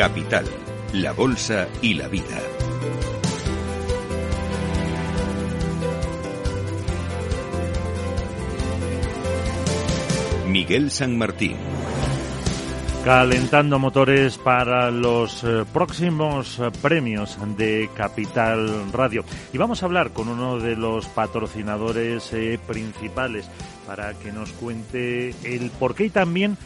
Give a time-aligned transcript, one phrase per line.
[0.00, 0.46] Capital,
[0.94, 2.24] la Bolsa y la Vida.
[10.46, 11.54] Miguel San Martín.
[13.04, 19.22] Calentando motores para los eh, próximos eh, premios de Capital Radio.
[19.52, 23.50] Y vamos a hablar con uno de los patrocinadores eh, principales
[23.86, 26.56] para que nos cuente el por qué y también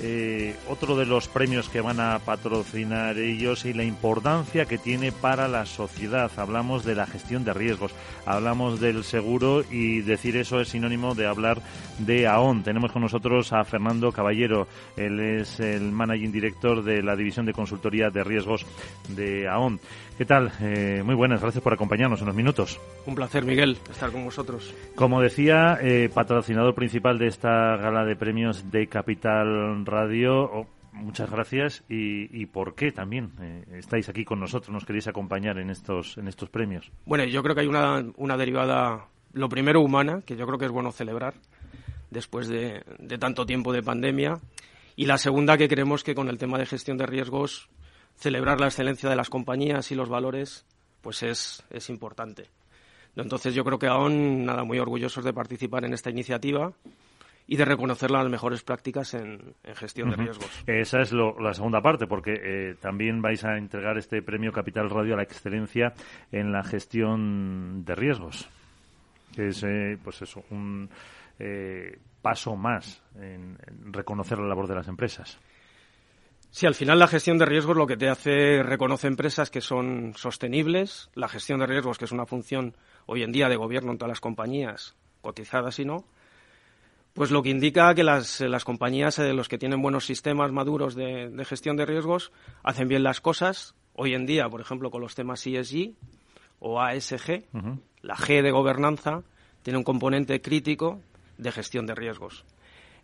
[0.00, 5.12] eh, otro de los premios que van a patrocinar ellos y la importancia que tiene
[5.12, 6.30] para la sociedad.
[6.36, 7.92] Hablamos de la gestión de riesgos,
[8.26, 11.62] hablamos del seguro y decir eso es sinónimo de hablar
[11.98, 12.64] de AON.
[12.64, 14.66] Tenemos con nosotros a Fernando Caballero,
[14.96, 18.66] él es el managing director de la división de consultoría de riesgos
[19.08, 19.80] de AON.
[20.16, 20.52] ¿Qué tal?
[20.60, 22.80] Eh, muy buenas, gracias por acompañarnos unos minutos.
[23.04, 24.72] Un placer, Miguel, estar con vosotros.
[24.94, 30.44] Como decía, eh, patrocinador principal de esta gala de premios de Capital Radio.
[30.44, 35.58] Oh, muchas gracias y, por qué también eh, estáis aquí con nosotros, nos queréis acompañar
[35.58, 36.92] en estos, en estos premios.
[37.06, 40.66] Bueno, yo creo que hay una, una derivada, lo primero humana, que yo creo que
[40.66, 41.34] es bueno celebrar
[42.10, 44.38] después de, de tanto tiempo de pandemia.
[44.94, 47.68] Y la segunda, que creemos que con el tema de gestión de riesgos
[48.16, 50.64] celebrar la excelencia de las compañías y los valores,
[51.02, 52.48] pues es, es importante.
[53.16, 56.72] Entonces yo creo que aún nada muy orgullosos de participar en esta iniciativa
[57.46, 60.64] y de reconocer las mejores prácticas en, gestión de riesgos.
[60.66, 65.14] Esa es la segunda parte, porque eh, también vais a entregar este premio Capital Radio
[65.14, 65.92] a la excelencia
[66.32, 68.48] en la gestión de riesgos.
[69.34, 70.88] Que es, eh, pues eso, un
[71.38, 73.58] eh, paso más en
[73.92, 75.38] reconocer la labor de las empresas.
[76.54, 80.12] Sí, al final la gestión de riesgos lo que te hace reconoce empresas que son
[80.14, 82.76] sostenibles, la gestión de riesgos que es una función
[83.06, 86.04] hoy en día de gobierno en todas las compañías, cotizadas y no,
[87.12, 90.94] pues lo que indica que las, las compañías, eh, los que tienen buenos sistemas maduros
[90.94, 92.30] de, gestión de riesgos,
[92.62, 93.74] hacen bien las cosas.
[93.94, 95.94] Hoy en día, por ejemplo, con los temas ESG
[96.60, 97.46] o ASG,
[98.00, 99.24] la G de gobernanza
[99.64, 101.00] tiene un componente crítico
[101.36, 102.44] de gestión de riesgos.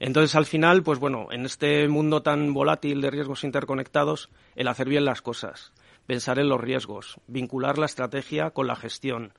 [0.01, 4.89] Entonces, al final, pues bueno, en este mundo tan volátil de riesgos interconectados, el hacer
[4.89, 5.73] bien las cosas,
[6.07, 9.35] pensar en los riesgos, vincular la estrategia con la gestión,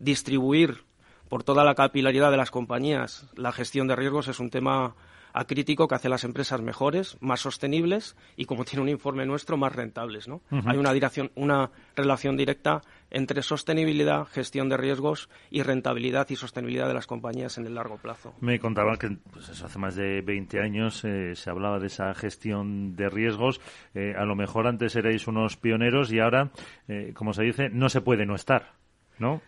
[0.00, 0.84] distribuir
[1.28, 4.96] por toda la capilaridad de las compañías la gestión de riesgos es un tema
[5.32, 9.56] a crítico que hace las empresas mejores, más sostenibles y, como tiene un informe nuestro,
[9.56, 10.28] más rentables.
[10.28, 10.42] ¿no?
[10.66, 16.88] Hay una, dirección, una relación directa entre sostenibilidad, gestión de riesgos y rentabilidad y sostenibilidad
[16.88, 18.34] de las compañías en el largo plazo.
[18.40, 22.94] Me contaba que pues hace más de 20 años eh, se hablaba de esa gestión
[22.96, 23.60] de riesgos.
[23.94, 26.50] Eh, a lo mejor antes erais unos pioneros y ahora,
[26.88, 28.74] eh, como se dice, no se puede no estar,
[29.18, 29.42] ¿no?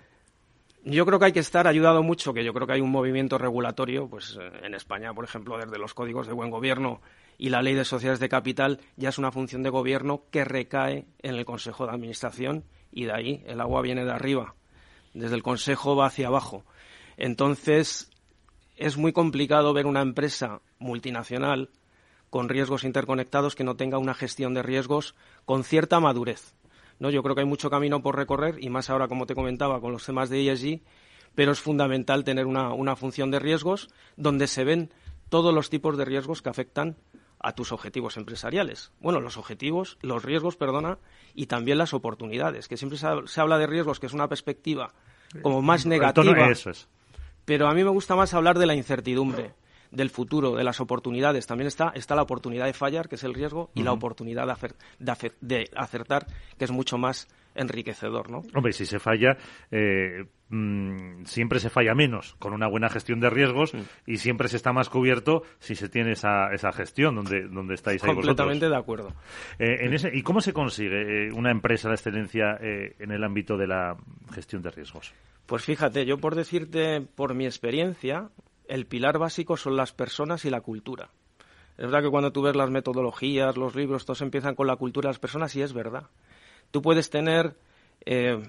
[0.85, 3.39] Yo creo que hay que estar ayudado mucho, que yo creo que hay un movimiento
[3.39, 7.01] regulatorio, pues eh, en España, por ejemplo, desde los códigos de buen gobierno
[7.39, 11.07] y la ley de sociedades de capital, ya es una función de gobierno que recae
[11.21, 14.57] en el Consejo de Administración y de ahí el agua viene de arriba,
[15.15, 16.65] desde el Consejo va hacia abajo.
[17.17, 18.11] Entonces,
[18.77, 21.71] es muy complicado ver una empresa multinacional
[22.29, 25.15] con riesgos interconectados que no tenga una gestión de riesgos
[25.45, 26.55] con cierta madurez.
[26.99, 27.11] ¿No?
[27.11, 29.93] Yo creo que hay mucho camino por recorrer y más ahora, como te comentaba, con
[29.93, 30.81] los temas de ESG,
[31.35, 34.93] pero es fundamental tener una, una función de riesgos donde se ven
[35.29, 36.97] todos los tipos de riesgos que afectan
[37.43, 38.93] a tus objetivos empresariales.
[39.01, 40.99] Bueno, los objetivos, los riesgos, perdona,
[41.35, 44.93] y también las oportunidades, que siempre se, habla de riesgos, que es una perspectiva
[45.43, 46.51] como más negativa.
[46.51, 46.89] Eso es.
[47.45, 49.55] Pero a mí me gusta más hablar de la incertidumbre
[49.93, 51.47] del futuro, de las oportunidades.
[51.47, 54.47] También está, está la oportunidad de fallar, que es el riesgo, y la oportunidad
[54.99, 56.27] de, acertar,
[56.59, 58.43] que es mucho más enriquecedor, ¿no?
[58.55, 59.37] Hombre, si se falla,
[59.71, 63.75] eh, mm, siempre se falla menos con una buena gestión de riesgos
[64.07, 68.03] y siempre se está más cubierto si se tiene esa, esa gestión donde, donde estáis
[68.03, 69.13] ahí Completamente de acuerdo.
[69.59, 73.59] Eh, en ese, ¿Y cómo se consigue eh, una empresa de excelencia en el ámbito
[73.59, 73.99] de la
[74.33, 75.13] gestión de riesgos?
[75.45, 78.31] Pues fíjate, yo por decirte, por mi experiencia,
[78.73, 81.11] el pilar básico son las personas y la cultura.
[81.77, 85.09] Es verdad que cuando tú ves las metodologías, los libros, todos empiezan con la cultura
[85.09, 86.05] de las personas y es verdad.
[86.71, 87.55] Tú puedes tener
[88.07, 88.43] eh,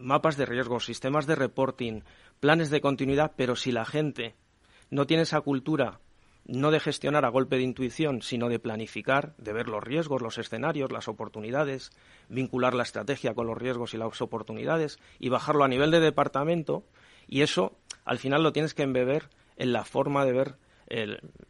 [0.00, 2.00] mapas de riesgo, sistemas de reporting,
[2.40, 4.34] planes de continuidad, pero si la gente
[4.90, 6.00] no tiene esa cultura,
[6.44, 10.38] no de gestionar a golpe de intuición, sino de planificar, de ver los riesgos, los
[10.38, 11.92] escenarios, las oportunidades,
[12.28, 16.82] vincular la estrategia con los riesgos y las oportunidades y bajarlo a nivel de departamento,
[17.28, 20.56] y eso al final lo tienes que embeber en la forma de ver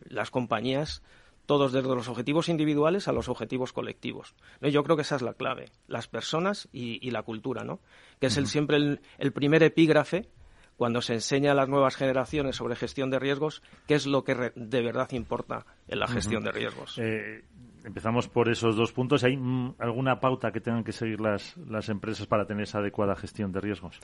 [0.08, 1.02] las compañías
[1.46, 4.34] todos desde los objetivos individuales a los objetivos colectivos.
[4.60, 7.80] Yo creo que esa es la clave, las personas y, la cultura, ¿no?
[8.20, 10.28] que es el, siempre el, primer epígrafe
[10.76, 14.52] cuando se enseña a las nuevas generaciones sobre gestión de riesgos, qué es lo que
[14.54, 16.98] de verdad importa en la gestión de riesgos.
[16.98, 17.44] Eh,
[17.84, 19.24] empezamos por esos dos puntos.
[19.24, 23.16] ¿Hay mm, alguna pauta que tengan que seguir las, las empresas para tener esa adecuada
[23.16, 24.00] gestión de riesgos?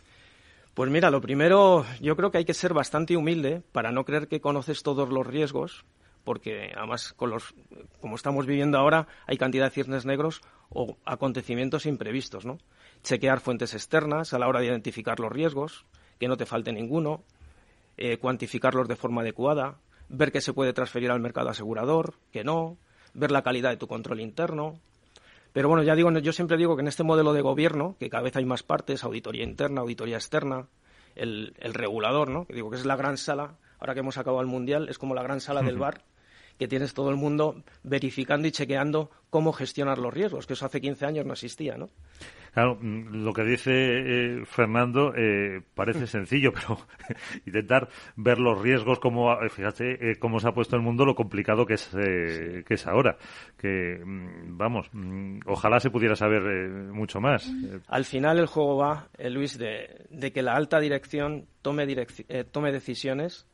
[0.75, 4.27] Pues mira, lo primero, yo creo que hay que ser bastante humilde para no creer
[4.27, 5.85] que conoces todos los riesgos,
[6.25, 7.55] porque además, con los,
[8.01, 10.41] como estamos viviendo ahora, hay cantidad de cisnes negros
[10.71, 12.57] o acontecimientos imprevistos, ¿no?
[13.03, 15.85] Chequear fuentes externas a la hora de identificar los riesgos,
[16.19, 17.23] que no te falte ninguno,
[17.99, 19.77] eh, cuantificarlos de forma adecuada,
[20.09, 22.79] ver que se puede transferir al mercado asegurador, que no,
[23.13, 24.81] ver la calidad de tu control interno.
[25.53, 28.23] Pero bueno, ya digo, yo siempre digo que en este modelo de gobierno, que cada
[28.23, 30.69] vez hay más partes, auditoría interna, auditoría externa,
[31.15, 32.47] el, el regulador, ¿no?
[32.47, 35.15] Que digo que es la gran sala, ahora que hemos acabado el mundial, es como
[35.15, 36.05] la gran sala del bar,
[36.59, 40.81] que tienes todo el mundo verificando y chequeando cómo gestionar los riesgos, que eso hace
[40.81, 41.91] 15 años no existía, ¿no?
[42.53, 46.79] Claro, mm, lo que dice eh, Fernando eh, parece sencillo, pero
[47.47, 51.65] intentar ver los riesgos, como eh, fíjate cómo se ha puesto el mundo, lo complicado
[51.65, 53.17] que es que es ahora.
[53.57, 56.43] Que mm, vamos, mm, ojalá se pudiera saber
[56.93, 57.51] mucho más.
[57.89, 61.87] Al final el juego va, Luis, de, de, que la alta dirección tome,
[62.51, 63.47] tome decisiones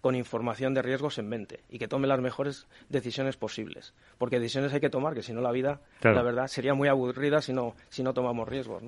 [0.00, 3.94] con información de riesgos en mente y que tome las mejores decisiones posibles.
[4.18, 7.40] Porque decisiones hay que tomar, que si no la vida, la verdad, sería muy aburrida
[7.40, 8.82] si no, si no tomamos riesgos.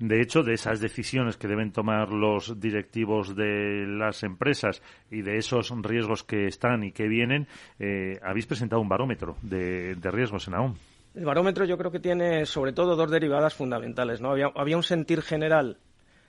[0.00, 5.38] De hecho, de esas decisiones que deben tomar los directivos de las empresas y de
[5.38, 7.46] esos riesgos que están y que vienen,
[7.78, 10.74] eh, habéis presentado un barómetro de, riesgos en AOM.
[11.14, 14.20] El barómetro yo creo que tiene sobre todo dos derivadas fundamentales.
[14.20, 14.30] ¿no?
[14.30, 15.78] Había, había un sentir general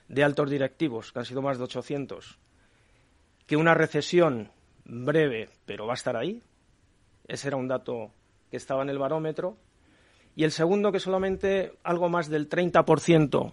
[0.08, 2.38] de altos directivos, que han sido más de 800,
[3.50, 4.52] que una recesión
[4.84, 6.40] breve, pero va a estar ahí.
[7.26, 8.12] Ese era un dato
[8.48, 9.56] que estaba en el barómetro.
[10.36, 13.52] Y el segundo, que solamente algo más del 30%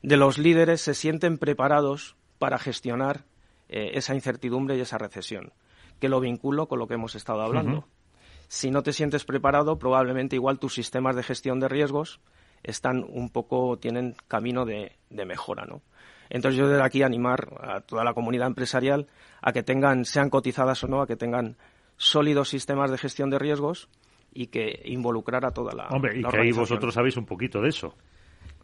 [0.00, 3.26] de los líderes se sienten preparados para gestionar
[3.68, 5.52] eh, esa incertidumbre y esa recesión,
[6.00, 7.86] que lo vinculo con lo que hemos estado hablando.
[8.48, 12.20] Si no te sientes preparado, probablemente igual tus sistemas de gestión de riesgos
[12.62, 15.82] están un poco, tienen camino de, de mejora, ¿no?
[16.30, 19.06] Entonces yo desde aquí animar a toda la comunidad empresarial
[19.42, 21.56] a que tengan, sean cotizadas o no, a que tengan
[21.96, 23.88] sólidos sistemas de gestión de riesgos
[24.32, 25.88] y que involucrar a toda la.
[25.88, 27.94] Hombre, y que ahí vosotros sabéis un poquito de eso.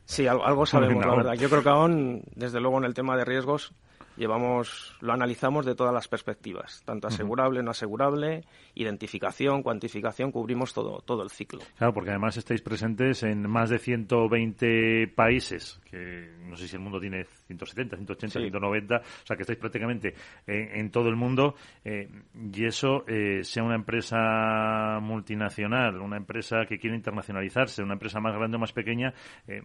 [0.05, 1.35] Sí, algo, sabemos, la verdad.
[1.35, 3.73] Yo creo que aún, desde luego, en el tema de riesgos,
[4.17, 8.45] llevamos, lo analizamos de todas las perspectivas, tanto asegurable, no asegurable,
[8.75, 11.61] identificación, cuantificación, cubrimos todo, todo el ciclo.
[11.77, 16.83] Claro, porque además estáis presentes en más de 120 países, que no sé si el
[16.83, 20.15] mundo tiene 170, 180, 190, o sea que estáis prácticamente
[20.47, 21.55] en, todo el mundo,
[21.85, 22.09] eh,
[22.53, 28.35] y eso, eh, sea una empresa multinacional, una empresa que quiere internacionalizarse, una empresa más
[28.35, 29.15] grande o más pequeña,
[29.47, 29.63] eh,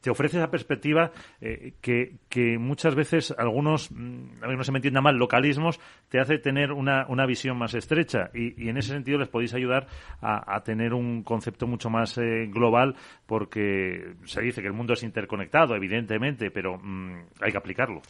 [0.00, 1.10] te ofrece esa perspectiva
[1.80, 6.20] que, que muchas veces algunos Mm, a ver, no se me entienda mal, localismos, te
[6.20, 9.86] hace tener una, una visión más estrecha y, en ese sentido les podéis ayudar
[10.20, 12.94] a, tener un concepto mucho más eh, global
[13.26, 18.02] porque se dice que el mundo es interconectado, evidentemente, pero mm, hay que aplicarlo.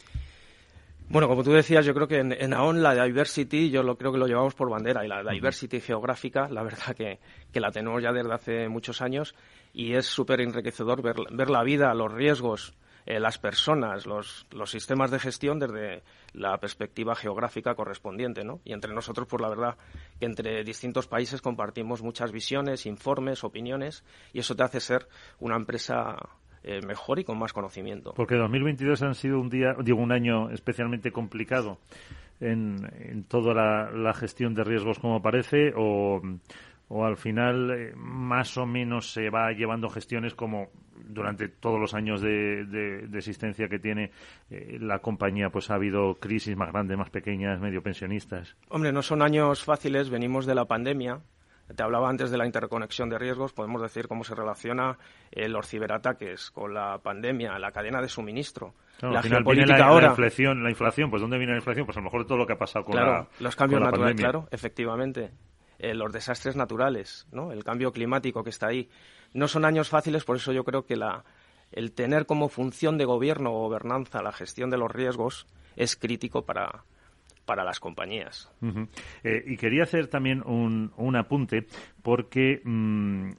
[1.09, 4.11] Bueno, como tú decías, yo creo que en, en AON la diversity, yo lo creo
[4.11, 7.19] que lo llevamos por bandera, y la diversity geográfica, la verdad que,
[7.51, 9.33] que la tenemos ya desde hace muchos años,
[9.73, 12.75] y es súper enriquecedor ver, ver la vida, los riesgos,
[13.07, 18.59] eh, las personas, los, los, sistemas de gestión desde la perspectiva geográfica correspondiente, ¿no?
[18.63, 19.77] Y entre nosotros, por la verdad,
[20.19, 25.07] que entre distintos países compartimos muchas visiones, informes, opiniones, y eso te hace ser
[25.39, 26.17] una empresa
[26.63, 28.13] eh, mejor y con más conocimiento.
[28.15, 31.77] Porque 2022 han sido un día, digo, un año especialmente complicado
[32.39, 36.21] en, en toda la, la, gestión de riesgos, como parece, o
[36.89, 40.69] o al final eh, más o menos se va llevando gestiones como
[41.07, 44.11] durante todos los años de, existencia que tiene
[44.49, 48.55] eh, la compañía, pues ha habido crisis más grandes, más pequeñas, medio pensionistas.
[48.69, 51.21] Hombre, no son años fáciles, venimos de la pandemia.
[51.75, 54.97] Te hablaba antes de la interconexión de riesgos, podemos decir cómo se relaciona
[55.31, 58.73] eh, los ciberataques con la pandemia, la cadena de suministro.
[59.01, 60.07] la geopolítica ahora.
[60.07, 61.85] La inflación, la inflación, pues ¿dónde viene la inflación?
[61.85, 64.15] Pues a lo mejor todo lo que ha pasado con claro, la los cambios naturales,
[64.15, 65.31] claro, efectivamente.
[65.77, 67.53] Eh, los desastres naturales, ¿no?
[67.53, 68.89] el cambio climático que está ahí.
[69.33, 71.23] No son años fáciles, por eso yo creo que la,
[71.71, 75.47] el tener como función de gobierno o gobernanza la gestión de los riesgos
[75.77, 76.83] es crítico para,
[77.49, 78.47] para las compañías.
[79.23, 81.65] Eh, y quería hacer también un, un apunte
[82.03, 83.31] porque mm,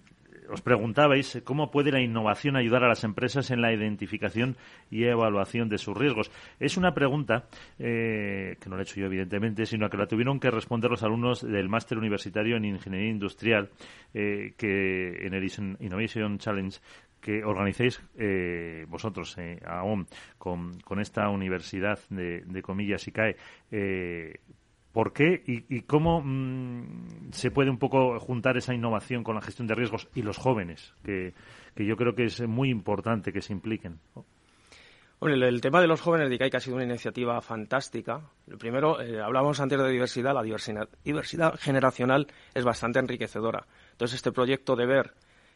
[0.50, 4.56] os preguntabais cómo puede la innovación ayudar a las empresas en la identificación
[4.90, 6.32] y evaluación de sus riesgos.
[6.58, 7.46] Es una pregunta
[7.78, 11.04] eh, que no la he hecho yo, evidentemente, sino que la tuvieron que responder los
[11.04, 13.70] alumnos del máster universitario en Ingeniería Industrial
[14.12, 15.48] eh, que en el
[15.78, 16.80] Innovation Challenge
[17.20, 20.06] que organicéis eh, vosotros, AOM,
[20.38, 23.36] con, esta universidad de, de comillas ICAE,
[24.92, 29.68] ¿Por qué y, cómo mm, se puede un poco juntar esa innovación con la gestión
[29.68, 31.32] de riesgos y los jóvenes, que,
[31.76, 34.00] que yo creo que es muy importante que se impliquen?
[35.20, 38.22] El, tema de los jóvenes de ICAIC ha sido una iniciativa fantástica.
[38.46, 40.88] Lo primero, eh, hablábamos antes de diversidad, la diversidad,
[41.58, 43.66] generacional es bastante enriquecedora.
[43.92, 45.12] Entonces, este proyecto de ver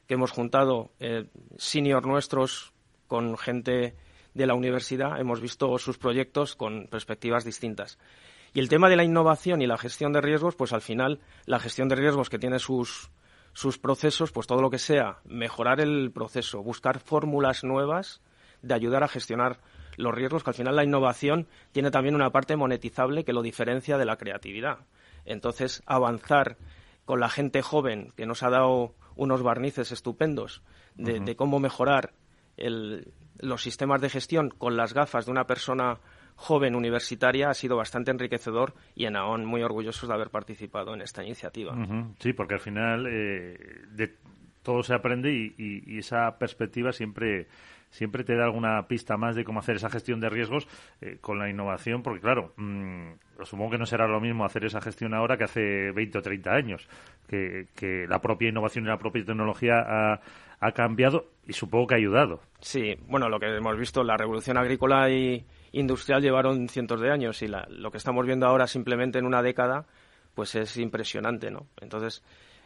[0.07, 2.73] que hemos juntado eh, senior nuestros
[3.07, 3.95] con gente
[4.35, 7.99] de la universidad, hemos visto sus proyectos con perspectivas distintas.
[8.53, 11.59] Y el tema de la innovación y la gestión de riesgos, pues al final la
[11.59, 13.11] gestión de riesgos que tiene sus,
[13.53, 18.21] sus procesos, pues todo lo que sea mejorar el proceso, buscar fórmulas nuevas
[18.63, 19.59] de ayudar a gestionar
[19.97, 23.99] los riesgos, que al final la innovación tiene también una parte monetizable que lo diferencia
[23.99, 24.79] de la creatividad.
[25.25, 26.57] Entonces, avanzar
[27.05, 30.63] con la gente joven que nos ha dado unos barnices estupendos
[30.97, 32.13] de, cómo mejorar
[32.57, 35.99] los sistemas de gestión con las gafas de una persona
[36.37, 41.03] joven universitaria ha sido bastante enriquecedor y en AON muy orgullosos de haber participado en
[41.03, 41.77] esta iniciativa.
[42.19, 43.57] Sí, porque al final eh,
[43.91, 44.17] de
[44.63, 47.47] todo se aprende y, esa perspectiva siempre
[47.95, 50.67] siempre te da alguna pista más de cómo hacer esa gestión de riesgos
[51.01, 53.13] eh, con la innovación, porque claro, mm,
[53.45, 56.51] supongo que no será lo mismo hacer esa gestión ahora que hace 20 o 30
[56.53, 56.89] años,
[57.29, 57.67] que,
[58.09, 60.21] la propia innovación y la propia tecnología ha,
[60.59, 62.41] ha cambiado y supongo que ha ayudado.
[62.61, 67.43] Sí, bueno, lo que hemos visto, la revolución agrícola y industrial llevaron cientos de años
[67.43, 69.87] y lo que estamos viendo ahora simplemente en una década,
[70.35, 71.69] pues es impresionante, ¿no?
[71.81, 72.25] Entonces,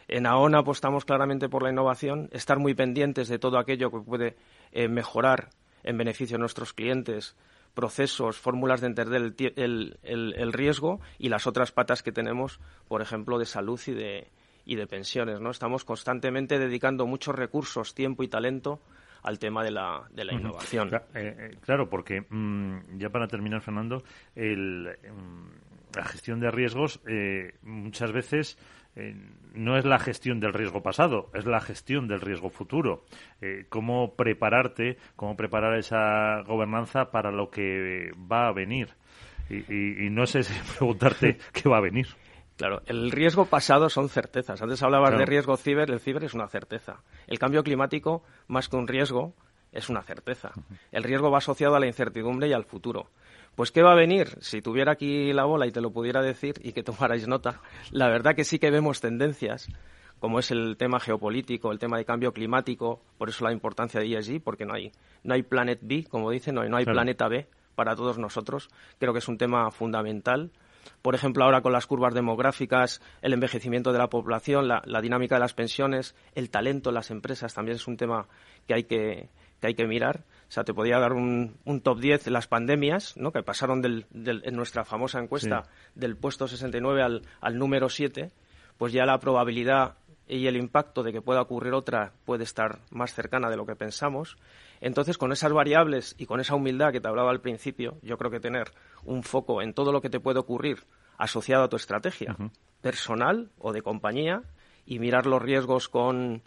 [0.09, 4.37] en AON apostamos claramente por la innovación, estar muy pendientes de todo aquello que puede
[4.73, 5.51] eh, mejorar
[5.83, 7.37] en beneficio de nuestros clientes,
[7.75, 13.47] procesos, fórmulas de entender el, riesgo y las otras patas que tenemos, por ejemplo, de
[13.47, 14.29] salud y de,
[14.65, 15.41] y de pensiones.
[15.41, 15.51] ¿no?
[15.51, 18.81] Estamos constantemente dedicando muchos recursos, tiempo y talento
[19.23, 20.95] al tema de la, de la innovación.
[20.95, 24.03] Eh, eh, claro, porque mm, ya para terminar, Fernando,
[24.35, 28.59] el, mm, la gestión de riesgos eh, muchas veces
[29.55, 33.05] no es la gestión del riesgo pasado, es la gestión del riesgo futuro.
[33.69, 38.89] cómo prepararte, cómo preparar esa gobernanza para lo que va a venir.
[39.51, 40.41] Y, y no sé
[40.79, 42.09] preguntarte qué va a venir.
[42.59, 44.61] Claro, el riesgo pasado son certezas.
[44.61, 47.05] Antes hablabas de riesgo ciber, el ciber es una certeza.
[47.29, 49.33] El cambio climático, más que un riesgo,
[49.71, 50.51] es una certeza.
[50.91, 53.11] El riesgo va asociado a la incertidumbre y al futuro.
[53.59, 54.39] Pues, ¿qué va a venir?
[54.41, 57.61] Si tuviera aquí la bola y te lo pudiera decir y que tomarais nota,
[57.91, 59.67] la verdad que sí que vemos tendencias,
[60.21, 64.17] como es el tema geopolítico, el tema de cambio climático, por eso la importancia de
[64.17, 64.93] ESG, porque no hay,
[65.25, 68.69] no hay Planet B, como dicen, no hay, no hay planeta B para todos nosotros.
[69.01, 70.53] Creo que es un tema fundamental
[71.03, 75.41] por ejemplo, ahora con las curvas demográficas, el envejecimiento de la población, la, dinámica de
[75.41, 78.27] las pensiones, el talento en las empresas también es un tema
[78.67, 79.29] que hay que,
[79.63, 80.25] hay que mirar.
[80.49, 83.33] O sea, te podía dar un, top 10 las pandemias, ¿no?
[83.33, 85.65] que pasaron en nuestra famosa encuesta
[85.95, 88.31] del puesto 69 al, al número 7,
[88.79, 89.97] pues ya la probabilidad
[90.29, 93.77] y el impacto de que pueda ocurrir otra puede estar más cercana de lo que
[93.77, 94.37] pensamos.
[94.81, 98.31] Entonces, con esas variables y con esa humildad que te hablaba al principio, yo creo
[98.31, 98.71] que tener
[99.05, 100.85] un foco en todo lo que te puede ocurrir
[101.17, 102.37] asociado a tu estrategia
[102.81, 104.43] personal o de compañía
[104.87, 106.43] y mirar los riesgos con,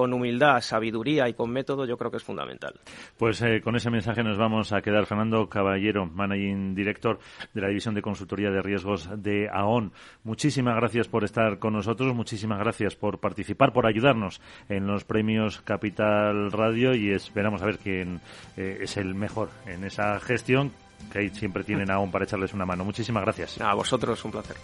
[0.00, 2.72] con humildad, sabiduría y con método, yo creo que es fundamental.
[3.18, 5.04] Pues eh, con ese mensaje nos vamos a quedar.
[5.04, 7.18] Fernando Caballero, Managing Director
[7.52, 9.92] de la División de Consultoría de Riesgos de AON.
[10.24, 14.40] Muchísimas gracias por estar con nosotros, muchísimas gracias por participar, por ayudarnos
[14.70, 18.22] en los premios Capital Radio y esperamos a ver quién
[18.56, 20.72] eh, es el mejor en esa gestión
[21.12, 22.86] que ahí siempre tienen AON para echarles una mano.
[22.86, 23.60] Muchísimas gracias.
[23.60, 24.56] A vosotros, un placer.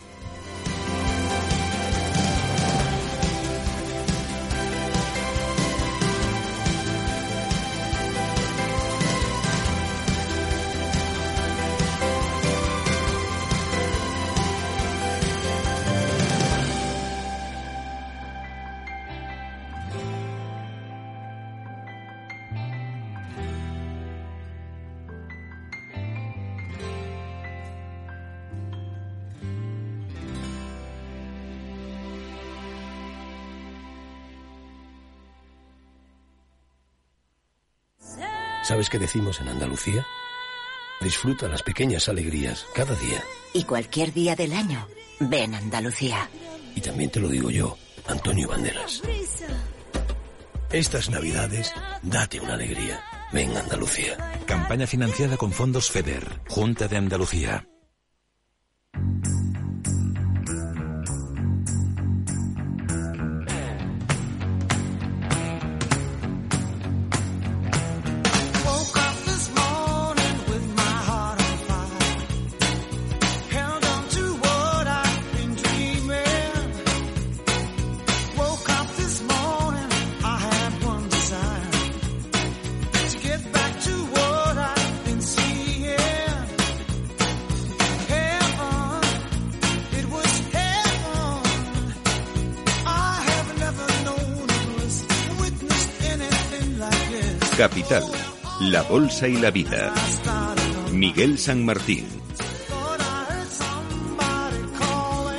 [38.77, 40.07] ¿Sabes qué decimos en Andalucía?
[41.01, 43.25] Disfruta las pequeñas alegrías cada día.
[43.55, 44.87] Y cualquier día del año,
[45.19, 46.29] ven Andalucía.
[46.75, 49.01] Y también te lo digo yo, Antonio Banderas.
[50.71, 53.03] Estas navidades, date una alegría.
[53.33, 54.19] Ven Andalucía.
[54.45, 57.67] Campaña financiada con fondos FEDER, Junta de Andalucía.
[97.57, 98.05] Capital,
[98.61, 99.91] la Bolsa y la Vida.
[100.93, 102.05] Miguel San Martín.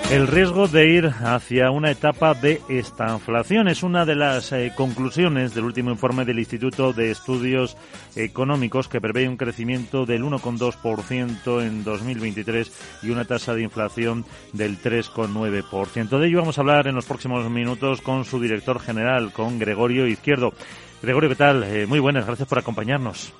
[0.09, 5.53] El riesgo de ir hacia una etapa de estanflación es una de las eh, conclusiones
[5.53, 7.77] del último informe del Instituto de Estudios
[8.15, 12.71] Económicos que prevé un crecimiento del 1,2% en 2023
[13.03, 16.17] y una tasa de inflación del 3,9%.
[16.17, 20.07] De ello vamos a hablar en los próximos minutos con su director general, con Gregorio
[20.07, 20.53] Izquierdo.
[21.01, 21.63] Gregorio, ¿qué tal?
[21.63, 23.33] Eh, muy buenas, gracias por acompañarnos.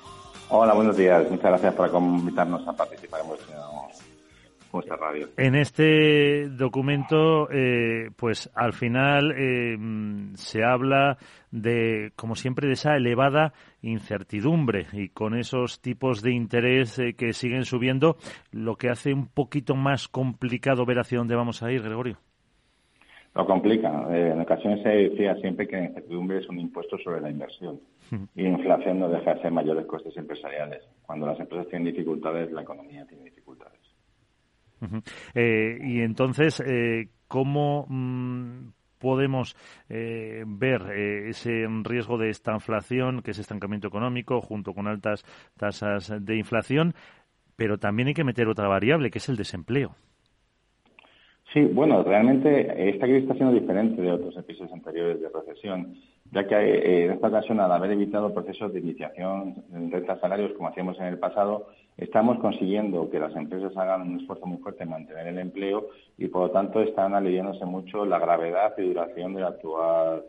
[0.50, 1.30] Hola, buenos días.
[1.30, 3.58] Muchas gracias por invitarnos a participar en vuestro
[4.98, 5.28] Radio.
[5.36, 9.76] En este documento, eh, pues al final eh,
[10.34, 11.18] se habla
[11.50, 17.32] de, como siempre, de esa elevada incertidumbre y con esos tipos de interés eh, que
[17.32, 18.18] siguen subiendo,
[18.50, 22.18] lo que hace un poquito más complicado ver hacia dónde vamos a ir, Gregorio.
[23.38, 23.88] Lo complica.
[24.10, 27.78] en ocasiones se decía siempre que la incertidumbre es un impuesto sobre la inversión
[28.34, 30.82] y la inflación no deja de ser mayores costes empresariales.
[31.02, 33.78] Cuando las empresas tienen dificultades, la economía tiene dificultades.
[35.34, 39.56] Eh, y entonces, eh, ¿cómo mm, podemos
[39.88, 40.90] eh, ver
[41.28, 45.24] ese riesgo de esta inflación, que es estancamiento económico, junto con altas
[45.56, 46.94] tasas de inflación?
[47.54, 49.94] Pero también hay que meter otra variable, que es el desempleo.
[51.52, 55.94] Sí, bueno, realmente esta crisis está siendo diferente de otros episodios anteriores de recesión,
[56.30, 60.68] ya que en esta ocasión, al haber evitado procesos de iniciación en rentas salarios como
[60.68, 64.90] hacíamos en el pasado, estamos consiguiendo que las empresas hagan un esfuerzo muy fuerte en
[64.90, 65.86] mantener el empleo
[66.18, 70.24] y, por lo tanto, están aliviándose mucho la gravedad y duración de la actual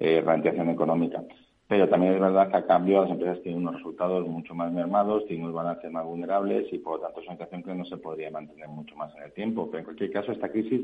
[0.00, 1.22] eh, económica.
[1.74, 5.26] Pero también es verdad que a cambio las empresas tienen unos resultados mucho más mermados,
[5.26, 7.96] tienen unos balances más vulnerables y por lo tanto es una situación que no se
[7.96, 9.66] podría mantener mucho más en el tiempo.
[9.66, 10.82] Pero en cualquier caso, esta crisis,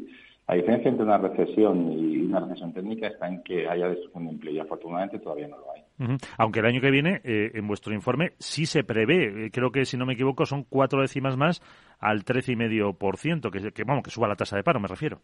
[0.48, 4.30] la diferencia entre una recesión y una recesión técnica está en que haya destrucción de
[4.32, 6.16] empleo y afortunadamente todavía no lo hay.
[6.38, 9.84] Aunque el año que viene, eh, en vuestro informe, sí se prevé, eh, creo que
[9.84, 11.62] si no me equivoco, son cuatro décimas más
[12.00, 15.20] al 13,5%, que, que, vamos, que suba la tasa de paro, me refiero.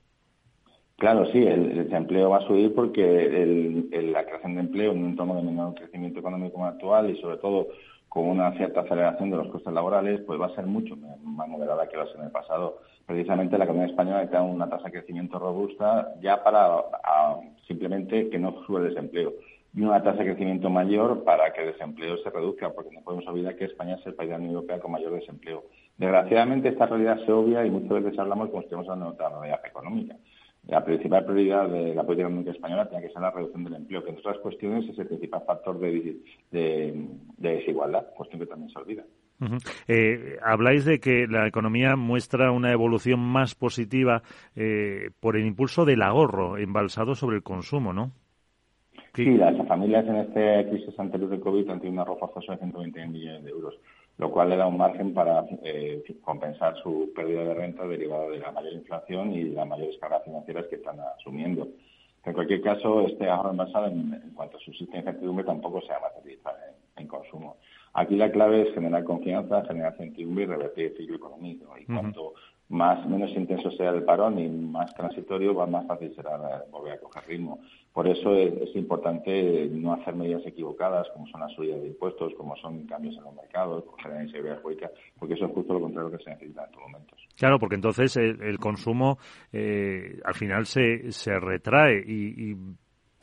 [0.98, 5.34] Claro, sí, el, desempleo va a subir porque la creación de empleo en un entorno
[5.34, 7.68] de menor crecimiento económico actual y sobre todo
[8.08, 11.86] con una cierta aceleración de los costes laborales, pues va a ser mucho más moderada
[11.86, 12.78] que lo en el pasado.
[13.04, 16.82] Precisamente la economía española necesita una tasa de crecimiento robusta ya para
[17.68, 19.34] simplemente que no suba el desempleo
[19.74, 23.26] y una tasa de crecimiento mayor para que el desempleo se reduzca, porque no podemos
[23.26, 25.64] olvidar que España es el país de la Unión Europea con mayor desempleo.
[25.98, 29.38] Desgraciadamente esta realidad se obvia y muchas veces hablamos como si estuviéramos hablando de otra
[29.38, 30.16] realidad económica
[30.68, 34.02] la principal prioridad de la política económica española tiene que ser la reducción del empleo,
[34.02, 36.16] que en otras cuestiones es el principal factor de,
[37.38, 39.04] desigualdad, cuestión que también se olvida.
[39.86, 44.22] Eh, habláis de que la economía muestra una evolución más positiva
[44.56, 48.12] eh, por el impulso del ahorro embalsado sobre el consumo, ¿no?
[49.14, 52.58] Sí, las familias en esta crisis anterior de COVID han tenido un ahorro forzoso de
[52.58, 53.74] 120 millones de euros
[54.18, 58.38] lo cual le da un margen para eh, compensar su pérdida de renta derivada de
[58.38, 61.68] la mayor inflación y las mayores cargas financieras que están asumiendo.
[62.24, 65.98] En cualquier caso, este ahorro envasado, en, en cuanto a subsiste incertidumbre, tampoco se va
[65.98, 66.54] a materializar
[66.96, 67.56] en, consumo.
[67.98, 71.78] Aquí la clave es generar confianza, generar certidumbre y revertir el ciclo económico.
[71.78, 72.34] Y cuanto
[72.68, 76.98] más menos intenso sea el parón y más transitorio, va más fácil será volver a
[76.98, 77.58] coger ritmo.
[77.94, 82.54] Por eso es, importante no hacer medidas equivocadas, como son las subidas de impuestos, como
[82.56, 86.22] son cambios en los mercados, generar inseguridad jurídica, porque eso es justo lo contrario que
[86.22, 87.18] se necesita en estos momentos.
[87.38, 89.16] Claro, porque entonces el, consumo
[89.54, 92.56] eh, al final se, se retrae y, y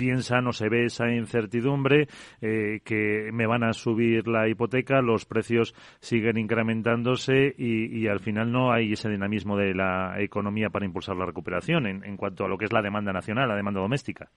[0.04, 2.08] piensan o se ve esa incertidumbre
[2.42, 8.52] eh, que me van a subir la hipoteca, los precios siguen incrementándose y, al final
[8.52, 12.58] no hay ese dinamismo de la economía para impulsar la recuperación en, cuanto a lo
[12.58, 14.28] que es la demanda nacional, la demanda doméstica.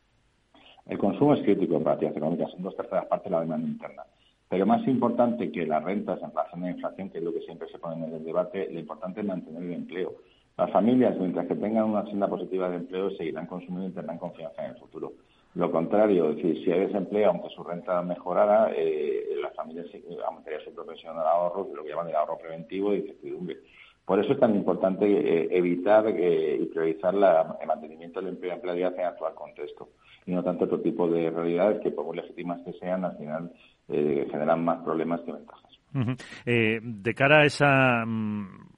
[0.87, 4.03] El consumo es crítico en prácticas económicas, son dos terceras partes de la demanda interna.
[4.49, 7.79] Pero más importante que las rentas, inflación e inflación, que es lo que siempre se
[7.81, 10.15] pone en el debate, lo importante es mantener el empleo.
[10.57, 14.65] Las familias, mientras que tengan una senda positiva de empleo, seguirán consumiendo y tendrán confianza
[14.65, 15.13] en el futuro.
[15.57, 19.87] Lo contrario, es decir, si hay desempleo, aunque su renta mejorara, eh, las familias
[20.27, 23.57] aumentaría su propensión al ahorro, lo que llaman el ahorro preventivo de incertidumbre.
[24.05, 28.55] Por eso es tan importante eh, evitar eh, y priorizar el mantenimiento del empleo y
[28.55, 29.89] empleabilidad en el actual contexto,
[30.27, 33.51] y no tanto otro tipo de realidades que, por muy legítimas que sean, al final
[33.89, 35.81] generan más problemas que ventajas.
[35.95, 38.76] de cara a esa mm,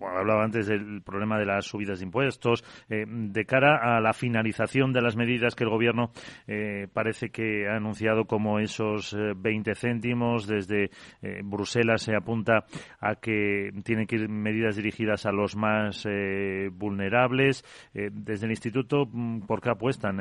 [0.00, 5.02] hablaba antes del problema de las subidas de impuestos, de cara a la finalización de
[5.02, 6.10] las medidas que el Gobierno
[6.92, 10.90] parece que ha anunciado como esos 20 céntimos, desde
[11.44, 12.64] Bruselas se apunta
[13.00, 16.06] a que tienen que ir medidas dirigidas a los más
[16.72, 17.64] vulnerables.
[17.92, 20.18] desde el Instituto, mm, ¿por qué apuestan?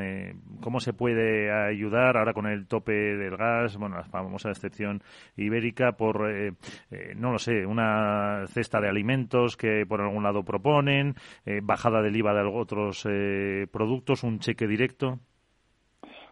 [0.61, 3.77] ¿Cómo se puede ayudar ahora con el tope del gas?
[3.77, 5.01] Bueno, la famosa excepción
[5.37, 6.53] ibérica por, eh,
[6.91, 12.01] eh, no lo sé, una cesta de alimentos que por algún lado proponen, eh, bajada
[12.01, 13.07] del IVA de otros
[13.71, 15.19] productos, un cheque directo.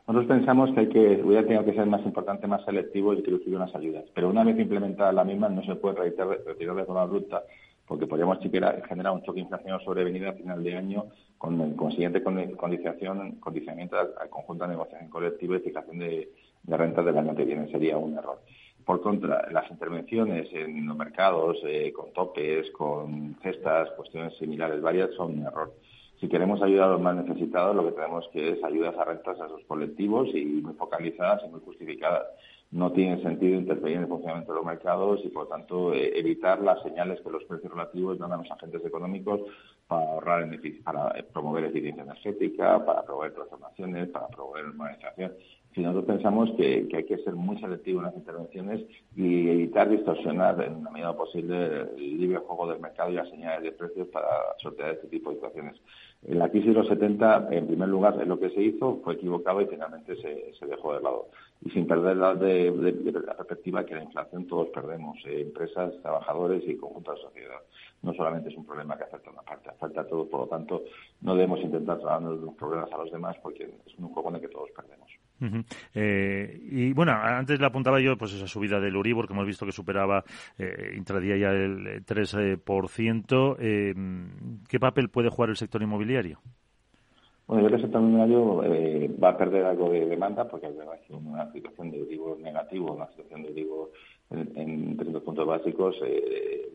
[0.07, 3.31] Nosotros pensamos que hay que, hubiera tenido que ser más importante, más selectivo y que
[3.31, 4.03] recibir unas ayudas.
[4.13, 7.43] Pero una vez implementada la misma, no se puede retirar, retirar de forma bruta
[7.87, 11.05] porque podríamos generar un choque inflacionario sobrevenida a final de año
[11.37, 16.29] con el consiguiente condicionamiento al conjunto de negociación colectiva y fijación de,
[16.63, 17.69] de rentas del año que viene.
[17.69, 18.39] Sería un error.
[18.85, 25.11] Por contra, las intervenciones en los mercados eh, con topes, con cestas, cuestiones similares varias
[25.15, 25.73] son un error.
[26.19, 29.39] Si queremos ayudar a los más necesitados, lo que tenemos que es ayudas a rentas
[29.39, 32.23] a esos colectivos y muy focalizadas y muy justificadas
[32.73, 36.59] no tiene sentido interferir en el funcionamiento de los mercados y, por tanto, eh, evitar
[36.59, 39.41] las señales que los precios relativos dan a los agentes económicos
[39.87, 40.49] para ahorrar
[40.83, 45.33] para eh, promover eficiencia energética, para promover transformaciones, para promover normalización.
[45.73, 48.81] Si nosotros pensamos que, hay que ser muy selectivo en las intervenciones
[49.15, 53.63] y evitar distorsionar en la medida posible el libre juego del mercado y las señales
[53.63, 54.27] de precios para
[54.61, 55.81] sortear este tipo de situaciones.
[56.25, 59.61] En la crisis de los 70, en primer lugar, lo que se hizo fue equivocado
[59.61, 61.29] y finalmente se, dejó de lado.
[61.65, 62.71] Y sin perder la, de,
[63.25, 67.61] la perspectiva que la inflación todos perdemos, eh, empresas, trabajadores y conjunto de la sociedad.
[68.03, 70.27] No solamente es un problema que afecta a una parte, afecta a todos.
[70.27, 70.83] Por lo tanto,
[71.21, 74.69] no debemos intentar trasladarnos los problemas a los demás porque es un el que todos
[74.71, 75.09] perdemos.
[75.93, 79.65] Eh, y bueno, antes le apuntaba yo pues esa subida del Uribor, que hemos visto
[79.65, 80.23] que superaba
[80.57, 83.55] eh, intradía ya el 3%.
[83.59, 83.93] Eh,
[84.67, 86.39] ¿Qué papel puede jugar el sector inmobiliario?
[87.45, 90.67] Bueno, yo creo que el sector inmobiliario eh, va a perder algo de demanda porque
[90.67, 90.73] hay
[91.09, 93.91] una situación de Uribor negativo, una situación de Uribor
[94.29, 95.95] en, en términos puntos básicos.
[96.01, 96.69] el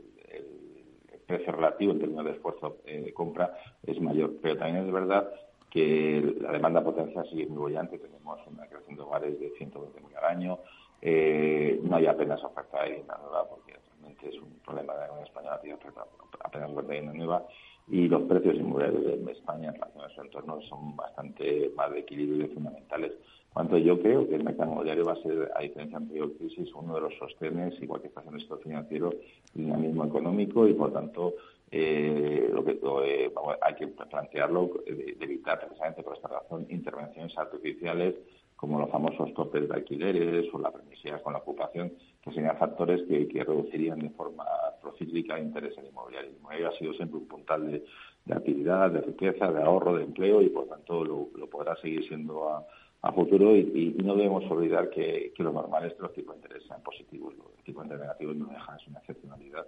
[1.26, 4.34] precio relativo en términos de esfuerzo de compra es mayor.
[4.42, 5.28] Pero también es verdad
[5.70, 10.24] que la demanda potencial sigue muy bollante, tenemos una creación de hogares de 120.000 al
[10.24, 10.58] año,
[11.00, 15.22] eh, no hay apenas oferta de vivienda nueva porque realmente es un problema de la
[15.22, 16.04] española tiene oferta
[16.44, 17.46] apenas oferta de vivienda nueva.
[17.90, 22.00] Y los precios inmobiliarios de España en relación a su entorno son bastante más de
[22.00, 23.12] equilibrio y fundamentales.
[23.52, 26.94] Cuanto yo creo que el mercado inmobiliario va a ser, a diferencia anterior crisis, uno
[26.94, 29.14] de los sostenes, igual que está en el sector financiero,
[29.54, 31.34] dinamismo económico y, por tanto,
[31.70, 32.72] eh, lo que
[33.04, 38.14] eh, hay que plantearlo de, evitar precisamente por esta razón intervenciones artificiales
[38.56, 43.02] como los famosos topes de alquileres o la permisividad con la ocupación, que serían factores
[43.06, 44.44] que, reducirían de forma
[44.82, 46.30] procíclica el interés en inmobiliario.
[46.30, 50.42] El inmobiliario ha sido siempre un puntal de, actividad, de riqueza, de ahorro, de empleo
[50.42, 52.66] y por tanto lo, lo podrá seguir siendo a,
[53.02, 56.66] a futuro y, no debemos olvidar que, lo normal es que los tipos de interés
[56.66, 57.34] sean positivos.
[57.36, 59.66] Los tipos de interés negativos no dejan, es una excepcionalidad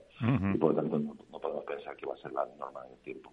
[0.55, 2.99] y por lo tanto no, podemos pensar que va a ser la norma en el
[2.99, 3.33] tiempo.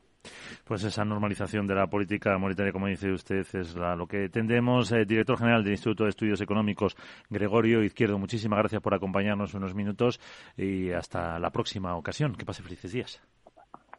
[0.66, 4.92] Pues esa normalización de la política monetaria, como dice usted, es lo que tendemos.
[4.92, 6.96] Eh, director general del Instituto de Estudios Económicos,
[7.30, 10.20] Gregorio Izquierdo, muchísimas gracias por acompañarnos unos minutos
[10.58, 12.36] y hasta la próxima ocasión.
[12.36, 13.22] Que pase felices días.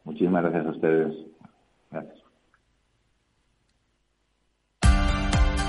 [0.03, 1.15] Muchísimas gracias a ustedes.
[1.91, 2.18] Gracias.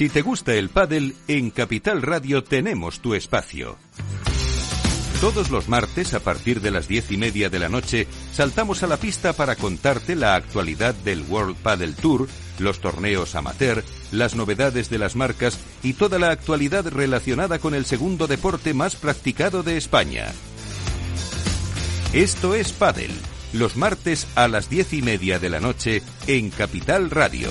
[0.00, 3.76] Si te gusta el pádel, en Capital Radio tenemos tu espacio.
[5.20, 8.86] Todos los martes, a partir de las diez y media de la noche, saltamos a
[8.86, 14.88] la pista para contarte la actualidad del World Padel Tour, los torneos amateur, las novedades
[14.88, 19.76] de las marcas y toda la actualidad relacionada con el segundo deporte más practicado de
[19.76, 20.32] España.
[22.14, 23.12] Esto es Padel,
[23.52, 27.50] los martes a las diez y media de la noche en Capital Radio.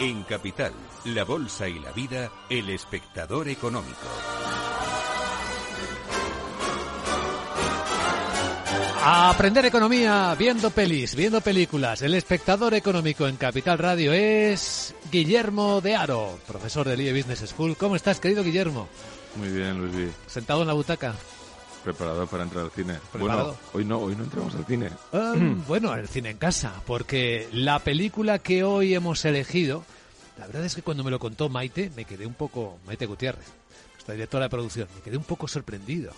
[0.00, 0.72] En Capital,
[1.06, 4.06] la Bolsa y la Vida, el espectador económico.
[9.02, 12.02] A aprender economía viendo pelis, viendo películas.
[12.02, 17.76] El espectador económico en Capital Radio es Guillermo de Aro, profesor del IE Business School.
[17.76, 18.88] ¿Cómo estás, querido Guillermo?
[19.36, 20.10] Muy bien, Luis.
[20.26, 21.14] ¿Sentado en la butaca?
[21.84, 22.98] Preparado para entrar al cine.
[23.12, 23.56] ¿Preparado?
[23.72, 24.90] Bueno, hoy no, hoy no entramos al cine.
[25.12, 29.84] Um, bueno, el cine en casa, porque la película que hoy hemos elegido,
[30.38, 33.46] la verdad es que cuando me lo contó Maite, me quedé un poco, Maite Gutiérrez,
[33.94, 36.12] nuestra directora de producción, me quedé un poco sorprendido.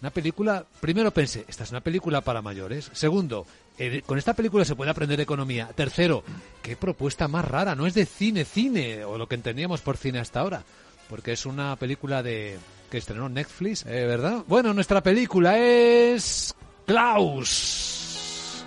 [0.00, 2.90] Una película, primero pensé, esta es una película para mayores.
[2.92, 3.46] Segundo,
[3.78, 5.68] eh, con esta película se puede aprender economía.
[5.74, 6.22] Tercero,
[6.62, 10.18] qué propuesta más rara, no es de cine, cine, o lo que entendíamos por cine
[10.18, 10.62] hasta ahora,
[11.08, 12.58] porque es una película de
[12.90, 14.44] que estrenó Netflix, eh, ¿verdad?
[14.46, 16.54] Bueno, nuestra película es
[16.86, 18.64] Klaus.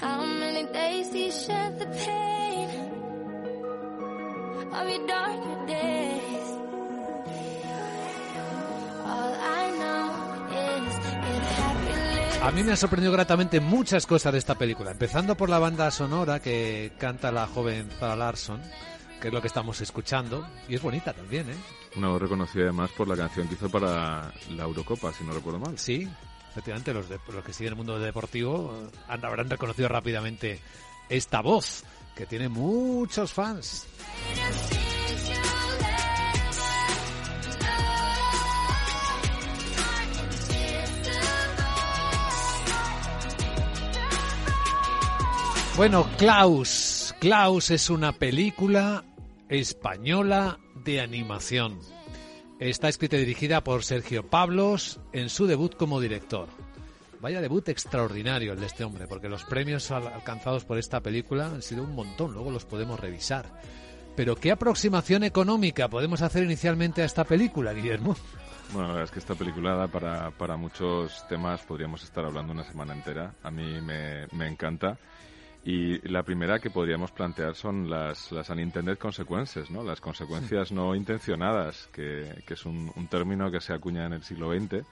[0.00, 2.68] How many days he shed the pain
[4.72, 6.63] of your darker days?
[12.42, 15.90] A mí me han sorprendido gratamente muchas cosas de esta película, empezando por la banda
[15.90, 18.60] sonora que canta la joven Zara Larson,
[19.20, 21.54] que es lo que estamos escuchando, y es bonita también, ¿eh?
[21.96, 25.58] Una voz reconocida además por la canción que hizo para la Eurocopa, si no recuerdo
[25.58, 25.78] mal.
[25.78, 26.06] Sí,
[26.50, 30.60] efectivamente, los, de- los que siguen el mundo deportivo eh, han- habrán reconocido rápidamente
[31.08, 31.82] esta voz,
[32.14, 33.86] que tiene muchos fans.
[45.76, 47.14] Bueno, Klaus.
[47.20, 49.04] Klaus es una película
[49.48, 51.78] española de animación.
[52.60, 56.48] Está escrita y dirigida por Sergio Pablos en su debut como director.
[57.20, 61.46] Vaya debut extraordinario el de este hombre, porque los premios al- alcanzados por esta película
[61.46, 63.46] han sido un montón, luego los podemos revisar.
[64.14, 68.14] Pero ¿qué aproximación económica podemos hacer inicialmente a esta película, Guillermo?
[68.72, 72.52] Bueno, la verdad es que esta película da para, para muchos temas, podríamos estar hablando
[72.52, 73.34] una semana entera.
[73.42, 74.98] A mí me, me encanta.
[75.64, 79.82] Y la primera que podríamos plantear son las, las unintended consequences, ¿no?
[79.82, 84.22] Las consecuencias no intencionadas, que, que es un, un término que se acuña en el
[84.22, 84.84] siglo XX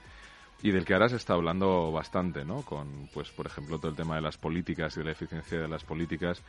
[0.63, 2.63] y del que ahora se está hablando bastante, ¿no?
[2.63, 5.67] Con, pues, por ejemplo, todo el tema de las políticas y de la eficiencia de
[5.67, 6.41] las políticas.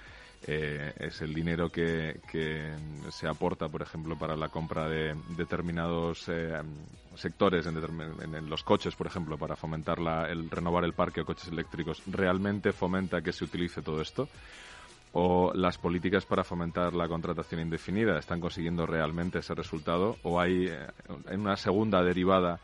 [0.46, 2.76] eh, es el dinero que, que
[3.08, 6.52] se aporta, por ejemplo, para la compra de determinados eh,
[7.14, 10.92] sectores en, determin- en- en los coches, por ejemplo, para fomentar la- el renovar el
[10.92, 12.02] parque de coches eléctricos.
[12.06, 14.28] ¿Realmente fomenta que se utilice todo esto?
[15.16, 20.66] o las políticas para fomentar la contratación indefinida están consiguiendo realmente ese resultado o hay
[20.66, 20.88] eh,
[21.36, 22.58] una segunda derivada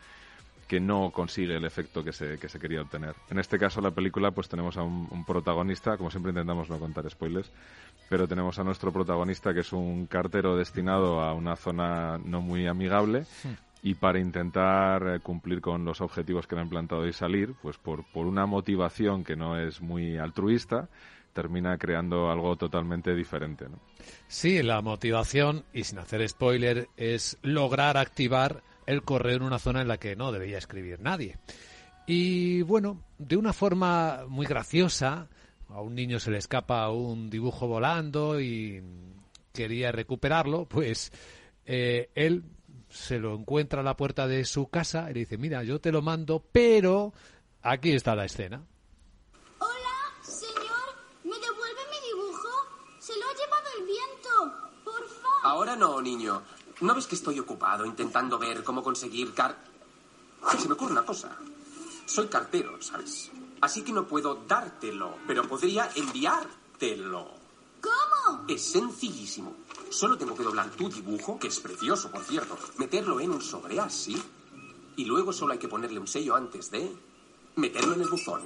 [0.71, 3.13] que no consigue el efecto que se, que se quería obtener.
[3.29, 6.79] En este caso, la película, pues tenemos a un, un protagonista, como siempre intentamos no
[6.79, 7.51] contar spoilers,
[8.07, 12.67] pero tenemos a nuestro protagonista que es un cartero destinado a una zona no muy
[12.67, 13.25] amigable
[13.83, 17.77] y para intentar eh, cumplir con los objetivos que le han plantado y salir, pues
[17.77, 20.87] por, por una motivación que no es muy altruista,
[21.33, 23.65] termina creando algo totalmente diferente.
[23.67, 23.77] ¿no?
[24.29, 29.81] Sí, la motivación, y sin hacer spoiler, es lograr activar el correo en una zona
[29.81, 31.37] en la que no debía escribir nadie.
[32.05, 35.27] Y bueno, de una forma muy graciosa,
[35.69, 38.83] a un niño se le escapa un dibujo volando y
[39.53, 41.11] quería recuperarlo, pues
[41.65, 42.43] eh, él
[42.89, 45.91] se lo encuentra a la puerta de su casa y le dice, mira, yo te
[45.91, 47.13] lo mando, pero
[47.61, 48.61] aquí está la escena.
[49.59, 50.95] Hola, señor.
[51.23, 52.49] ¿Me devuelve mi dibujo?
[52.99, 54.71] Se lo ha llevado el viento.
[54.83, 55.39] Por favor.
[55.43, 56.41] Ahora no, niño.
[56.81, 59.57] ¿No ves que estoy ocupado intentando ver cómo conseguir car...
[60.59, 61.37] Se me ocurre una cosa.
[62.05, 63.29] Soy cartero, ¿sabes?
[63.61, 67.29] Así que no puedo dártelo, pero podría enviártelo.
[67.79, 68.45] ¿Cómo?
[68.47, 69.55] Es sencillísimo.
[69.91, 73.79] Solo tengo que doblar tu dibujo, que es precioso, por cierto, meterlo en un sobre
[73.79, 74.19] así,
[74.95, 76.91] y luego solo hay que ponerle un sello antes de
[77.57, 78.41] meterlo en el buzón.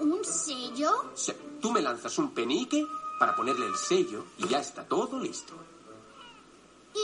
[0.00, 1.10] ¿Un sello?
[1.14, 2.86] Sí, tú me lanzas un penique
[3.18, 5.54] para ponerle el sello y ya está todo listo.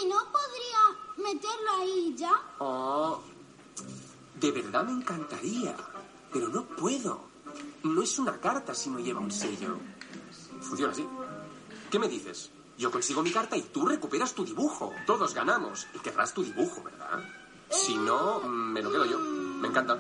[0.01, 2.33] ¿Y no podría meterlo ahí ya?
[2.59, 3.21] Oh,
[4.41, 5.77] de verdad me encantaría,
[6.33, 7.33] pero no puedo.
[7.83, 9.77] No es una carta si no lleva un sello.
[10.61, 11.07] Funciona así.
[11.91, 12.51] ¿Qué me dices?
[12.79, 14.93] Yo consigo mi carta y tú recuperas tu dibujo.
[15.07, 15.87] Todos ganamos.
[15.95, 17.23] Y querrás tu dibujo, ¿verdad?
[17.71, 19.19] Si no, me lo quedo yo.
[19.19, 19.99] Me encanta.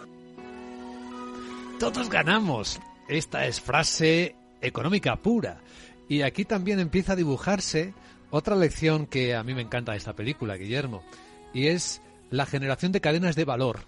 [1.78, 2.80] Todos ganamos.
[3.08, 5.60] Esta es frase económica pura.
[6.08, 7.94] Y aquí también empieza a dibujarse
[8.32, 11.04] otra lección que a mí me encanta de esta película, Guillermo,
[11.52, 13.80] y es la generación de cadenas de valor.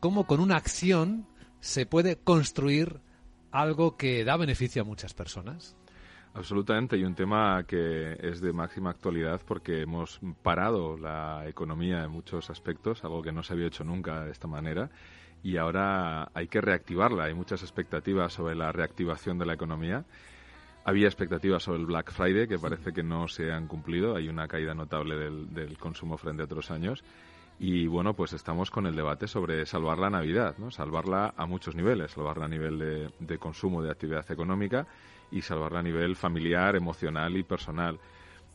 [0.00, 1.26] Cómo con una acción
[1.60, 2.98] se puede construir
[3.52, 5.76] algo que da beneficio a muchas personas.
[6.34, 12.10] Absolutamente, y un tema que es de máxima actualidad porque hemos parado la economía en
[12.10, 14.90] muchos aspectos, algo que no se había hecho nunca de esta manera,
[15.44, 17.24] y ahora hay que reactivarla.
[17.24, 20.04] Hay muchas expectativas sobre la reactivación de la economía.
[20.84, 24.16] Había expectativas sobre el Black Friday que parece que no se han cumplido.
[24.16, 27.04] Hay una caída notable del, consumo frente a otros años.
[27.60, 30.72] Y bueno, pues estamos con el debate sobre salvar la Navidad, ¿no?
[30.72, 34.86] Salvarla a muchos niveles, salvarla a nivel de, consumo, de actividad económica
[35.30, 38.00] y salvarla a nivel familiar, emocional y personal.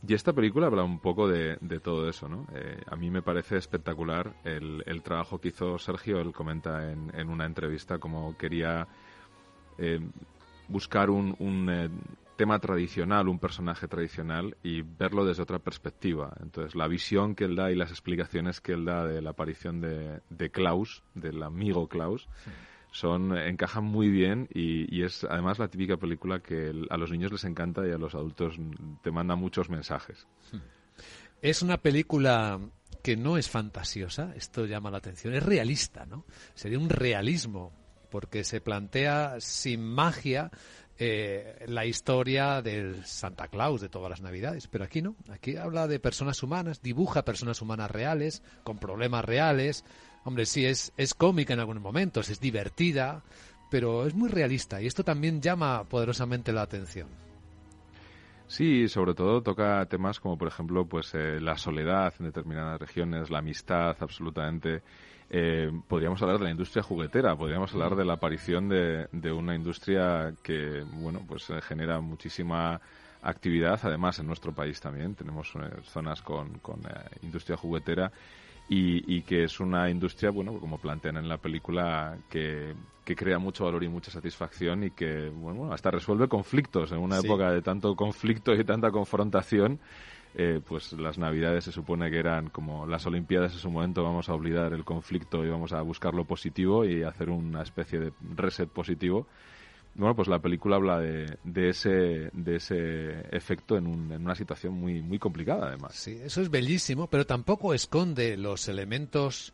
[0.06, 2.46] Y esta película habla un poco de, todo eso, ¿no?
[2.54, 6.20] Eh, a mí me parece espectacular el, el, trabajo que hizo Sergio.
[6.20, 8.88] Él comenta en, en una entrevista como quería
[9.78, 10.00] eh,
[10.68, 11.90] buscar un, un eh,
[12.38, 16.34] tema tradicional, un personaje tradicional y verlo desde otra perspectiva.
[16.42, 19.82] Entonces, la visión que él da y las explicaciones que él da de la aparición
[19.82, 22.30] de, de Klaus, del amigo Klaus,
[22.92, 27.32] son encajan muy bien y, y, es además la típica película que a los niños
[27.32, 28.56] les encanta y a los adultos
[29.04, 30.26] te manda muchos mensajes.
[31.42, 32.60] Es una película
[33.04, 36.26] que no es fantasiosa, esto llama la atención, es realista, ¿no?
[36.56, 37.72] Sería un realismo
[38.10, 40.52] porque se plantea sin magia
[41.00, 45.88] eh, la historia del Santa Claus de todas las Navidades, pero aquí no, aquí habla
[45.88, 49.84] de personas humanas, dibuja personas humanas reales, con problemas reales,
[50.28, 53.24] Hombre, sí, es, es cómica en algunos momentos, es divertida,
[53.72, 54.82] pero es muy realista.
[54.82, 57.27] Y esto también llama poderosamente la atención.
[58.48, 63.30] Sí, sobre todo toca temas como, por ejemplo, pues eh, la soledad en determinadas regiones,
[63.30, 64.82] la amistad, absolutamente.
[65.30, 69.54] Eh, podríamos hablar de la industria juguetera, podríamos hablar de la aparición de, de una
[69.54, 72.80] industria que, bueno, pues eh, genera muchísima
[73.22, 73.80] actividad.
[73.84, 78.12] Además, en nuestro país también tenemos eh, zonas con, con eh, industria juguetera
[78.70, 82.74] y, y, que es una industria, bueno, como plantean en la película, que,
[83.06, 87.22] que crea mucho valor y mucha satisfacción y que, bueno, hasta resuelve conflictos en una
[87.22, 87.28] sí.
[87.28, 89.80] época de tanto conflicto y tanta confrontación.
[90.36, 94.30] Eh, pues las navidades se supone que eran como las olimpiadas en su momento vamos
[94.30, 98.14] a olvidar el conflicto y vamos a buscar lo positivo y hacer una especie de
[98.36, 99.26] reset positivo
[99.98, 104.36] bueno, pues la película habla de, de, ese, de ese efecto en, un, en, una
[104.36, 105.96] situación muy, muy complicada, además.
[105.96, 109.54] Sí, eso es bellísimo, pero tampoco esconde los elementos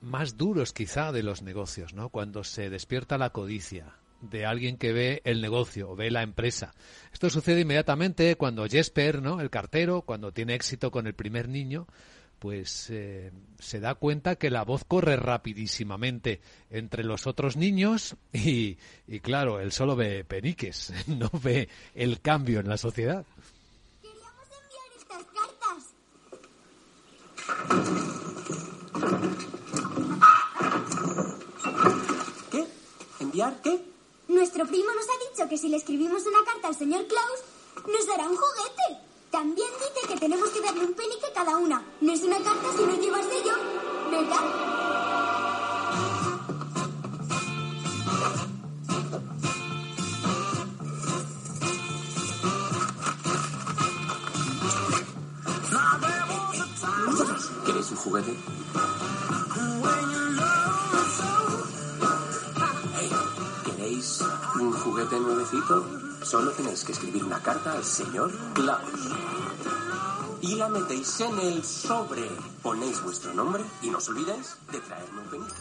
[0.00, 2.08] más duros, quizá, de los negocios, ¿no?
[2.08, 6.72] Cuando se despierta la codicia de alguien que ve el negocio o ve la empresa.
[7.12, 9.40] Esto sucede inmediatamente cuando Jesper, ¿no?
[9.40, 11.86] El cartero, cuando tiene éxito con el primer niño,
[12.44, 18.76] pues eh, se da cuenta que la voz corre rapidísimamente entre los otros niños y,
[19.06, 23.24] y, claro, él solo ve peniques, no ve el cambio en la sociedad.
[24.02, 25.84] Queríamos enviar estas cartas.
[32.50, 32.66] ¿Qué?
[33.20, 33.80] ¿Enviar qué?
[34.28, 37.40] Nuestro primo nos ha dicho que si le escribimos una carta al señor Klaus,
[37.86, 39.03] nos dará un juguete.
[39.34, 41.82] También dice que tenemos que darle un penique cada una.
[42.00, 43.52] No es una carta si no lleva sello,
[44.08, 44.44] ¿verdad?
[57.66, 58.36] ¿Queréis un juguete?
[63.64, 64.20] ¿Queréis
[64.60, 66.13] un juguete nuevecito?
[66.24, 69.10] Solo tenéis que escribir una carta al señor Klaus.
[70.40, 72.22] Y la metéis en el sobre.
[72.62, 75.54] Ponéis vuestro nombre y no os olvidéis de traerme un penique.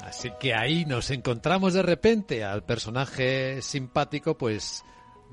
[0.00, 4.84] Así que ahí nos encontramos de repente al personaje simpático, pues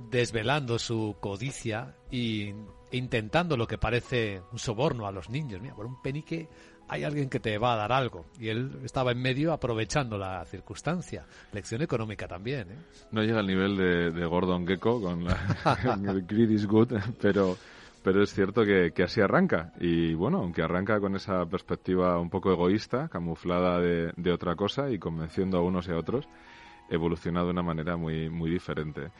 [0.09, 2.53] desvelando su codicia y
[2.91, 5.59] intentando lo que parece un soborno a los niños.
[5.59, 6.47] Mira, por un penique
[6.91, 8.25] hay alguien que te va a dar algo.
[8.37, 11.25] Y él estaba en medio aprovechando la circunstancia.
[11.53, 12.69] Lección económica también.
[12.69, 12.75] ¿eh?
[13.11, 15.37] No llega al nivel de, Gordon Gecko con, la,
[16.05, 17.55] el Greed is Good, pero,
[18.03, 19.71] pero es cierto que, que, así arranca.
[19.79, 24.89] Y bueno, aunque arranca con esa perspectiva un poco egoísta, camuflada de, de otra cosa
[24.89, 26.27] y convenciendo a unos y a otros,
[26.89, 29.11] evoluciona de una manera muy, muy diferente.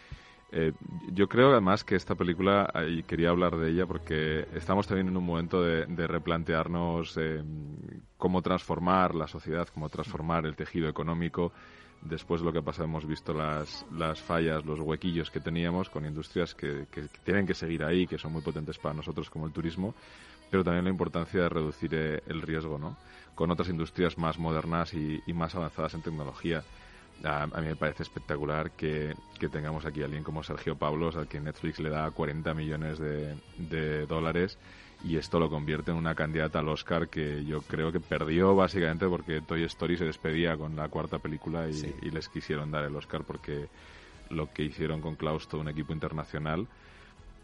[0.54, 0.74] Eh,
[1.14, 5.16] yo creo además que esta película, y quería hablar de ella porque estamos también en
[5.16, 7.42] un momento de, replantearnos eh,
[8.18, 11.54] cómo transformar la sociedad, cómo transformar el tejido económico.
[12.02, 15.90] Después de lo que ha pasado hemos visto las, las fallas, los huequillos que teníamos
[15.90, 16.88] con industrias que,
[17.24, 19.94] tienen que seguir ahí, que son muy potentes para nosotros como el turismo,
[20.50, 22.98] pero también la importancia de reducir eh, el riesgo, ¿no?
[23.36, 26.64] Con otras industrias más modernas y más avanzadas en tecnología
[27.24, 29.16] a, mí me parece espectacular que,
[29.52, 34.06] tengamos aquí a alguien como Sergio Pablos, al que Netflix le da 40 millones de,
[34.06, 34.58] dólares
[35.04, 39.08] y esto lo convierte en una candidata al Oscar que yo creo que perdió básicamente
[39.08, 43.24] porque Toy Story se despedía con la cuarta película y, les quisieron dar el Oscar
[43.24, 43.68] porque
[44.30, 46.68] lo que hicieron con Klaus, todo un equipo internacional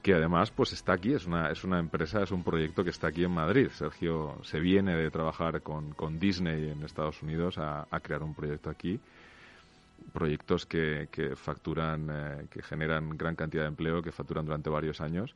[0.04, 3.08] que además pues está aquí, es una, es una empresa, es un proyecto que está
[3.08, 3.70] aquí en Madrid.
[3.74, 8.70] Sergio se viene de trabajar con, con Disney en Estados Unidos a crear un proyecto
[8.70, 9.02] aquí
[10.14, 15.36] proyectos que, facturan, eh, que generan gran cantidad de empleo, que facturan durante varios años.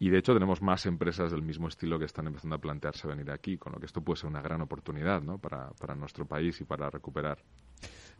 [0.00, 3.30] Y de hecho tenemos más empresas del mismo estilo que están empezando a plantearse venir
[3.30, 5.38] aquí, con lo que esto puede ser una gran oportunidad ¿no?
[5.38, 7.38] para, para nuestro país y para recuperar.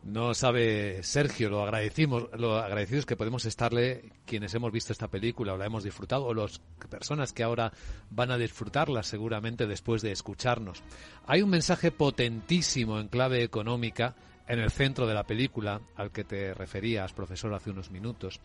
[0.05, 5.55] No sabe Sergio lo agradecimos, lo agradecidos que podemos estarle quienes hemos visto esta película
[5.55, 7.73] o la hemos disfrutado o las personas que ahora
[8.11, 10.83] van a disfrutarla seguramente después de escucharnos.
[11.27, 14.15] Hay un mensaje potentísimo en clave económica
[14.49, 18.41] en el centro de la película al que te referías, profesor, hace unos minutos.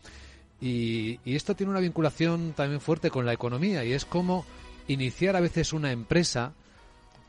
[0.60, 4.44] Y, esto tiene una vinculación también fuerte con la economía y es como
[4.86, 6.52] iniciar a veces una empresa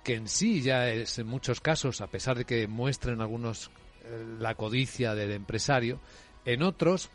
[0.03, 3.71] que en sí ya es en muchos casos, a pesar de que muestren algunos
[4.03, 5.99] eh, la codicia del empresario,
[6.45, 7.09] en otros,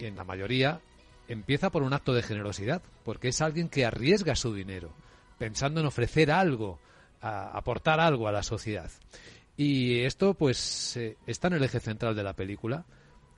[0.00, 0.80] en la mayoría,
[1.28, 4.90] empieza por un acto de generosidad, porque es alguien que arriesga su dinero,
[5.38, 6.80] pensando en ofrecer algo,
[7.20, 8.90] aportar algo a la sociedad.
[9.56, 12.84] Y esto, pues, eh, está en el eje central de la película.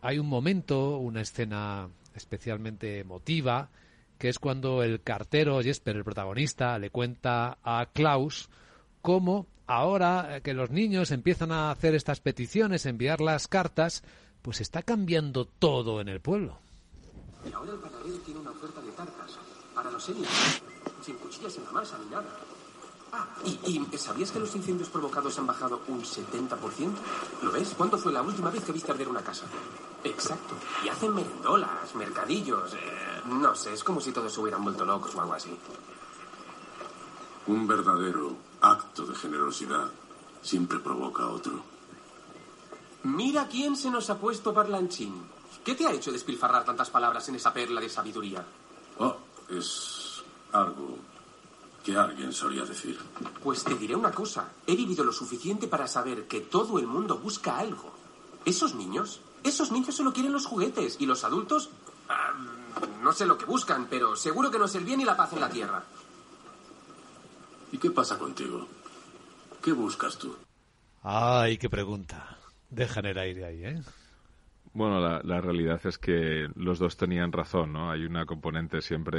[0.01, 3.71] Hay un momento, una escena especialmente emotiva,
[4.19, 8.49] que es cuando el cartero Jesper, el protagonista, le cuenta a Klaus
[9.03, 14.03] cómo ahora que los niños empiezan a hacer estas peticiones, enviar las cartas,
[14.43, 16.59] pues está cambiando todo en el pueblo.
[17.53, 19.39] ahora el tiene una oferta de tartas
[19.75, 20.63] para los seniors,
[21.03, 21.99] sin cuchillas en la masa.
[23.45, 26.59] ¿Y, sabías que los incendios provocados han bajado un 70%?
[27.43, 27.75] ¿Lo ves?
[27.77, 29.47] ¿Cuándo fue la última vez que viste arder una casa?
[30.05, 30.55] Exacto.
[30.85, 32.75] Y hacen merendolas, mercadillos.
[32.75, 35.57] Eh, no sé, es como si todos se hubieran vuelto locos o algo así.
[37.47, 39.91] Un verdadero acto de generosidad
[40.43, 41.63] siempre provoca otro.
[43.05, 45.15] Mira quién se nos ha puesto parlanchín.
[45.65, 48.45] ¿Qué te ha hecho despilfarrar tantas palabras en esa perla de sabiduría?
[48.99, 49.17] Oh,
[49.49, 50.96] es algo
[51.87, 52.99] que alguien solía decir.
[53.45, 54.51] Pues te diré una cosa.
[54.67, 57.95] He vivido lo suficiente para saber que todo el mundo busca algo.
[58.45, 61.71] Esos niños, esos niños solo quieren los juguetes y los adultos,
[62.09, 62.33] ah,
[63.01, 65.33] no sé lo que buscan, pero seguro que no es el bien y la paz
[65.35, 65.85] en la tierra.
[67.71, 68.67] ¿Y qué pasa contigo?
[69.63, 70.35] ¿Qué buscas tú?
[71.05, 72.37] Ay, qué pregunta.
[72.69, 73.83] Dejan el aire ahí, ¿eh?
[74.77, 77.91] Bueno, la, realidad es que los dos tenían razón, ¿no?
[77.91, 79.19] Hay una componente siempre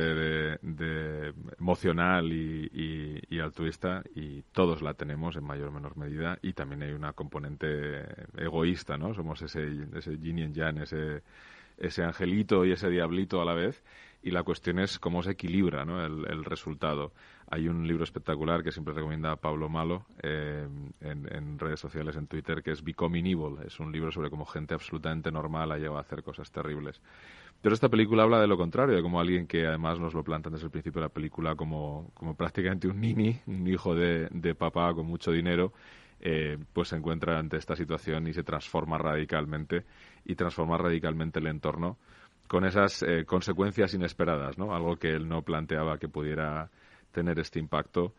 [0.61, 6.83] de, emocional y, altruista y todos la tenemos en mayor o menor medida y también
[6.83, 8.03] hay una componente
[8.37, 9.15] egoísta, ¿no?
[9.15, 11.23] Somos ese, ese yin y yang, ese,
[11.79, 13.83] ese angelito y ese diablito a la vez
[14.23, 16.05] y la cuestión es cómo se equilibra ¿no?
[16.05, 17.13] el, resultado.
[17.49, 20.67] Hay un libro espectacular que siempre recomienda Pablo Malo eh,
[20.99, 23.57] en, redes sociales, en Twitter, que es Becoming Evil.
[23.65, 27.01] Es un libro sobre cómo gente absolutamente normal ha llegado a hacer cosas terribles.
[27.61, 30.53] Pero esta película habla de lo contrario, de como alguien que además nos lo plantan
[30.53, 34.53] desde el principio de la película como, como prácticamente un nini, un hijo de, de
[34.53, 35.71] papá con mucho dinero,
[36.19, 39.85] eh, pues se encuentra ante esta situación y se transforma radicalmente
[40.25, 41.97] y transforma radicalmente el entorno
[42.47, 44.73] con esas eh, consecuencias inesperadas, ¿no?
[44.73, 46.69] Algo que él no planteaba que pudiera
[47.17, 48.13] tener este impacto,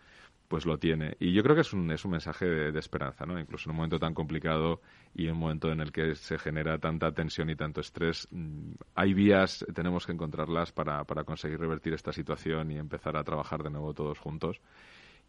[0.49, 1.17] pues lo tiene.
[1.21, 3.39] Y yo creo que es un, es un mensaje de, esperanza, ¿no?
[3.39, 4.81] Incluso en un momento tan complicado
[5.15, 8.73] y en un momento en el que se genera tanta tensión y tanto estrés, mm,
[8.97, 13.63] hay vías, tenemos que encontrarlas para, para conseguir revertir esta situación y empezar a trabajar
[13.63, 14.61] de nuevo todos juntos.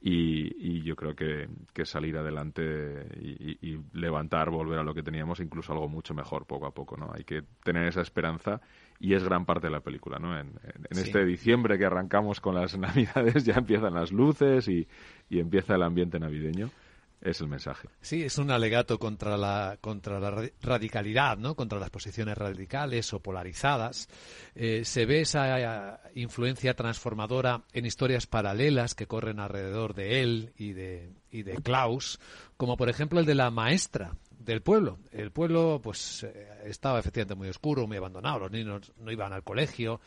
[0.02, 5.74] Y, yo creo que, que salir adelante y, levantar, volver a lo que teníamos, incluso
[5.74, 7.12] algo mucho mejor poco a poco, ¿no?
[7.14, 8.62] Hay que tener esa esperanza
[9.00, 10.40] y es gran parte de la película, ¿no?
[10.40, 10.58] En,
[10.90, 14.88] este diciembre que arrancamos con las navidades ya empiezan las luces y,
[15.30, 16.70] y empieza el ambiente navideño
[17.22, 17.90] es el mensaje.
[18.02, 21.56] Sí, es un alegato contra la, contra la radicalidad, ¿no?
[21.56, 24.08] contra las posiciones radicales o polarizadas.
[24.56, 30.54] Eh, se ve esa eh, influencia transformadora en historias paralelas que corren alrededor de él
[30.58, 32.20] y de, y de Klaus,
[32.56, 35.00] como por ejemplo el de la maestra del pueblo.
[35.12, 39.44] El pueblo pues eh, estaba efectivamente muy oscuro, muy abandonado, los niños no iban al
[39.44, 40.00] colegio,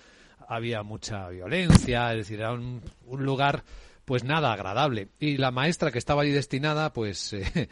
[0.48, 3.64] había mucha violencia, es decir, era un, un lugar
[4.04, 5.08] pues nada agradable.
[5.18, 7.68] Y la maestra que estaba allí destinada, pues eh,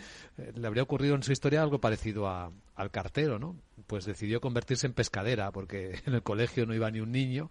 [0.55, 3.57] le habría ocurrido en su historia algo parecido a, al cartero, ¿no?
[3.87, 7.51] Pues decidió convertirse en pescadera, porque en el colegio no iba ni un niño,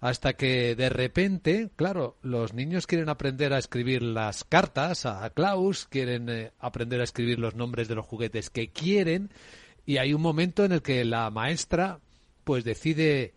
[0.00, 5.86] hasta que de repente, claro, los niños quieren aprender a escribir las cartas a Klaus,
[5.86, 9.30] quieren eh, aprender a escribir los nombres de los juguetes que quieren,
[9.86, 12.00] y hay un momento en el que la maestra
[12.44, 13.34] pues decide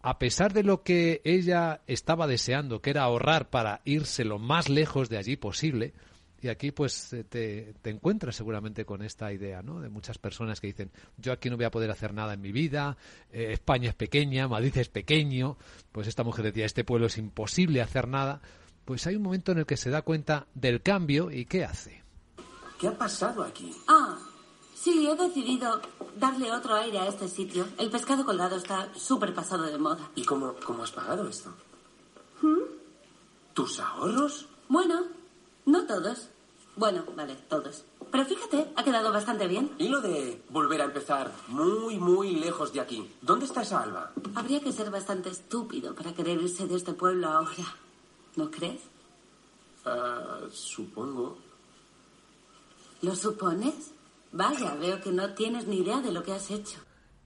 [0.00, 4.68] a pesar de lo que ella estaba deseando, que era ahorrar para irse lo más
[4.68, 5.92] lejos de allí posible,
[6.40, 9.80] y aquí pues te, encuentras seguramente con esta idea, ¿no?
[9.80, 12.52] De muchas personas que dicen, yo aquí no voy a poder hacer nada en mi
[12.52, 12.96] vida,
[13.32, 15.58] eh, España es pequeña, Madrid es pequeño,
[15.90, 18.40] pues esta mujer decía, este pueblo es imposible hacer nada,
[18.84, 22.04] pues hay un momento en el que se da cuenta del cambio y ¿qué hace?
[22.80, 23.72] ¿Qué ha pasado aquí?
[23.88, 24.16] Ah,
[24.80, 25.80] Sí, he decidido
[26.16, 27.66] darle otro aire a este sitio.
[27.78, 30.08] El pescado colgado está súper pasado de moda.
[30.14, 31.52] ¿Y cómo, cómo has pagado esto?
[32.42, 32.60] ¿Mm?
[33.54, 34.46] ¿Tus ahorros?
[34.68, 35.06] Bueno,
[35.66, 36.28] no todos.
[36.76, 37.82] Bueno, vale, todos.
[38.12, 39.74] Pero fíjate, ha quedado bastante bien.
[39.78, 43.10] ¿Y lo de volver a empezar muy, muy lejos de aquí?
[43.20, 44.12] ¿Dónde está esa alba?
[44.36, 47.74] Habría que ser bastante estúpido para querer irse de este pueblo ahora.
[48.36, 48.80] ¿No crees?
[49.84, 51.36] Ah, supongo.
[53.02, 53.92] ¿Lo supones?
[54.32, 56.78] Vaya, veo que no tienes ni idea de lo que has hecho.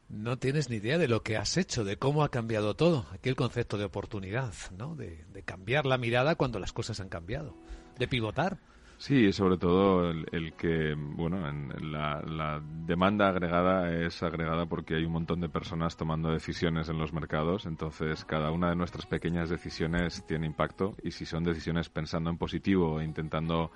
[0.09, 3.07] No tienes ni idea de lo que has hecho, de cómo ha cambiado todo.
[3.13, 4.95] Aquí el concepto de oportunidad, ¿no?
[4.95, 7.57] De, cambiar la mirada cuando las cosas han cambiado.
[7.99, 8.59] De pivotar.
[8.99, 15.05] Sí, sobre todo el, que, bueno, en la, la, demanda agregada es agregada porque hay
[15.05, 19.51] un montón de personas tomando decisiones en los mercados, entonces cada una de nuestras pequeñas
[19.51, 23.73] decisiones tiene impacto y si son decisiones pensando en positivo e intentando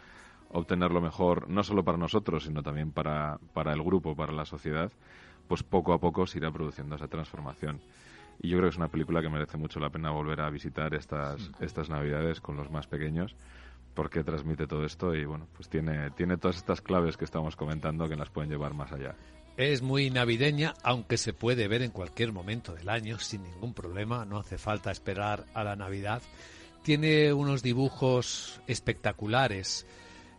[0.57, 4.45] obtener lo mejor, no solo para nosotros, sino también para, para el grupo, para la
[4.45, 4.91] sociedad,
[5.49, 7.81] pues poco a poco se irá produciendo esa transformación.
[8.41, 10.95] Y yo creo que es una película que merece mucho la pena volver a visitar
[10.95, 13.37] estas, estas navidades con los más pequeños,
[13.95, 18.09] porque transmite todo esto y bueno, pues tiene, tiene todas estas claves que estamos comentando
[18.09, 19.15] que las pueden llevar más allá.
[19.57, 24.25] Es muy navideña, aunque se puede ver en cualquier momento del año sin ningún problema,
[24.27, 26.23] no hace falta esperar a la Navidad.
[26.83, 29.87] Tiene unos dibujos espectaculares,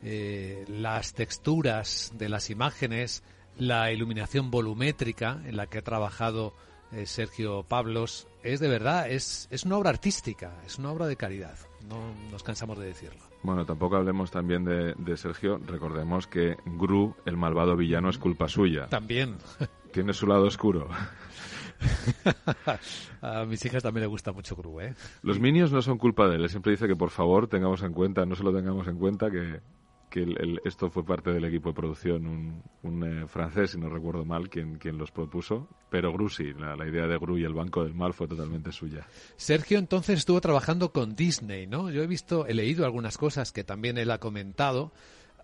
[0.03, 3.23] eh, las texturas de las imágenes,
[3.57, 6.53] la iluminación volumétrica en la que ha trabajado
[6.91, 11.15] eh, Sergio Pablos, es de verdad, es, es una obra artística, es una obra de
[11.15, 11.57] calidad,
[11.89, 13.21] no nos cansamos de decirlo.
[13.43, 18.47] Bueno, tampoco hablemos también de, de Sergio, recordemos que Gru, el malvado villano, es culpa
[18.47, 18.87] suya.
[18.87, 19.37] También.
[19.91, 20.89] Tiene su lado oscuro.
[23.21, 24.95] a mis hijas también le gusta mucho Gru, ¿eh?
[25.21, 26.49] Los Minions no son culpa de él.
[26.49, 29.61] Siempre dice que por favor tengamos en cuenta, no solo tengamos en cuenta que,
[30.63, 34.77] esto fue parte del equipo de producción, un, eh, francés, si no recuerdo mal, quien,
[34.77, 38.13] quien los propuso, pero Gru sí, la, idea de Gru y el Banco del Mal
[38.13, 39.07] fue totalmente suya.
[39.35, 41.89] Sergio entonces estuvo trabajando con Disney, ¿no?
[41.89, 44.91] Yo he visto, he leído algunas cosas que también él ha comentado.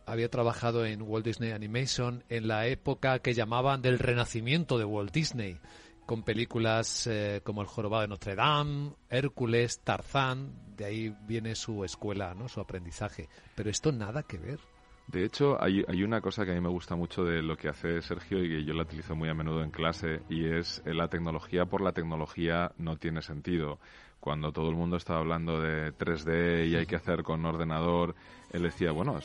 [0.05, 5.13] Había trabajado en Walt Disney Animation en la época que llamaban del renacimiento de Walt
[5.13, 5.59] Disney
[6.05, 11.83] con películas eh, como El jorobado de Notre Dame, Hércules, Tarzán, de ahí viene su
[11.83, 12.47] escuela, ¿no?
[12.47, 13.29] su aprendizaje.
[13.55, 14.59] Pero esto nada que ver.
[15.07, 17.67] De hecho, hay, hay una cosa que a mí me gusta mucho de lo que
[17.67, 20.93] hace Sergio y que yo la utilizo muy a menudo en clase y es eh,
[20.93, 23.79] la tecnología por la tecnología no tiene sentido.
[24.21, 28.15] Cuando todo el mundo estaba hablando de 3D y hay que hacer con ordenador,
[28.51, 29.19] él decía, bueno,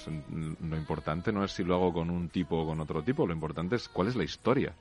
[0.61, 3.33] lo importante no es si lo hago con un tipo o con otro tipo, lo
[3.33, 4.75] importante es cuál es la historia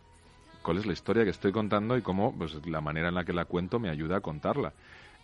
[0.68, 3.32] cuál es la historia que estoy contando y cómo pues, la manera en la que
[3.32, 4.74] la cuento me ayuda a contarla.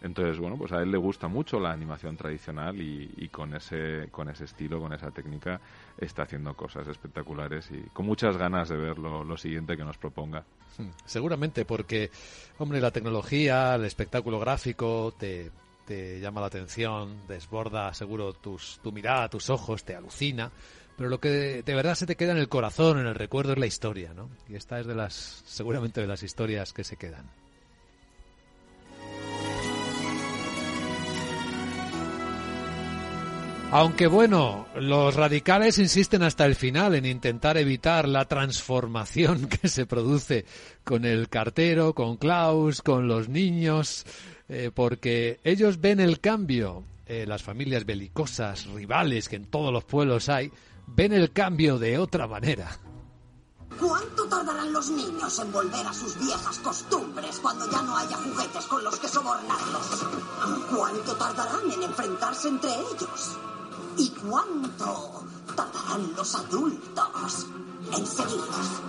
[0.01, 4.29] Entonces, bueno, pues a él le gusta mucho la animación tradicional y, con, ese, con
[4.29, 5.59] ese estilo, con esa técnica,
[5.97, 10.45] está haciendo cosas espectaculares y con muchas ganas de ver lo, siguiente que nos proponga.
[10.77, 12.09] Hmm, seguramente, porque,
[12.59, 15.51] hombre, la tecnología, el espectáculo gráfico te,
[15.85, 20.49] te llama la atención, desborda seguro tus, tu mirada, tus ojos, te alucina
[20.97, 23.59] pero lo que de verdad se te queda en el corazón, en el recuerdo, es
[23.59, 24.29] la historia, ¿no?
[24.47, 27.25] Y esta es de las, seguramente de las historias que se quedan.
[33.75, 39.87] Aunque bueno, los radicales insisten hasta el final en intentar evitar la transformación que se
[39.87, 40.45] produce
[40.83, 44.05] con el cartero, con Klaus, con los niños,
[44.47, 49.85] eh, porque ellos ven el cambio, eh, las familias belicosas, rivales que en todos los
[49.85, 50.51] pueblos hay,
[50.87, 52.79] ven el cambio de otra manera.
[53.79, 58.65] ¿Cuánto tardarán los niños en volver a sus viejas costumbres cuando ya no haya juguetes
[58.65, 60.05] con los que sobornarlos?
[60.75, 63.37] ¿Cuánto tardarán en enfrentarse entre ellos?
[63.97, 65.25] ¿Y cuánto
[65.55, 67.47] tardarán los adultos
[67.91, 68.81] en seguirlos?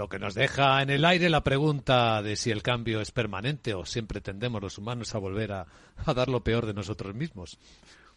[0.00, 3.74] Lo que nos deja en el aire la pregunta de si el cambio es permanente
[3.74, 5.66] o siempre tendemos los humanos a volver a,
[6.16, 7.58] dar lo peor de nosotros mismos.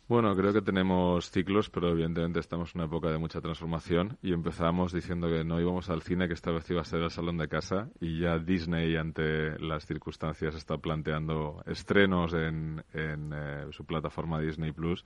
[0.08, 4.32] Bueno, creo que tenemos ciclos, pero evidentemente estamos en una época de mucha transformación y
[4.32, 7.38] empezamos diciendo que no íbamos al cine, que esta vez iba a ser el salón
[7.38, 13.84] de casa y ya Disney, ante las circunstancias, está planteando estrenos en, en eh, su
[13.84, 15.04] plataforma Disney Plus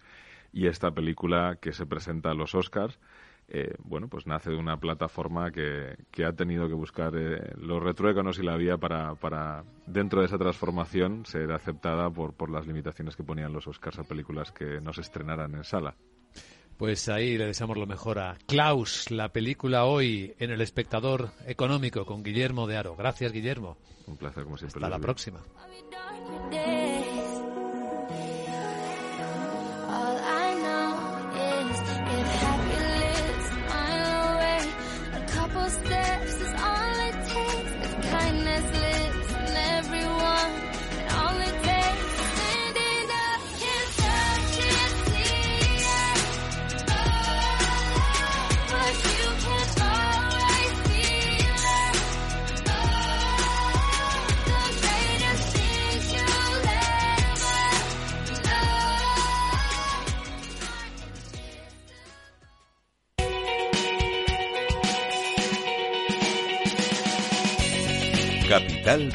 [0.53, 2.99] y esta película que se presenta a los Oscars
[3.49, 7.81] eh, bueno, pues nace de una plataforma que, que ha tenido que buscar eh, los
[7.81, 12.67] retruécanos y la vía para, para, dentro de esa transformación, ser aceptada por, por las
[12.67, 15.95] limitaciones que ponían los Oscars a películas que no se estrenaran en sala.
[16.77, 22.05] Pues ahí le deseamos lo mejor a Klaus, la película hoy en El Espectador Económico
[22.05, 22.95] con Guillermo de Aro.
[22.95, 23.77] Gracias, Guillermo.
[24.05, 24.77] Un placer, como siempre.
[24.77, 25.41] Hasta la próxima.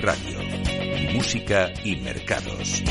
[0.03, 0.39] Radio.
[1.15, 2.83] Música y mercados.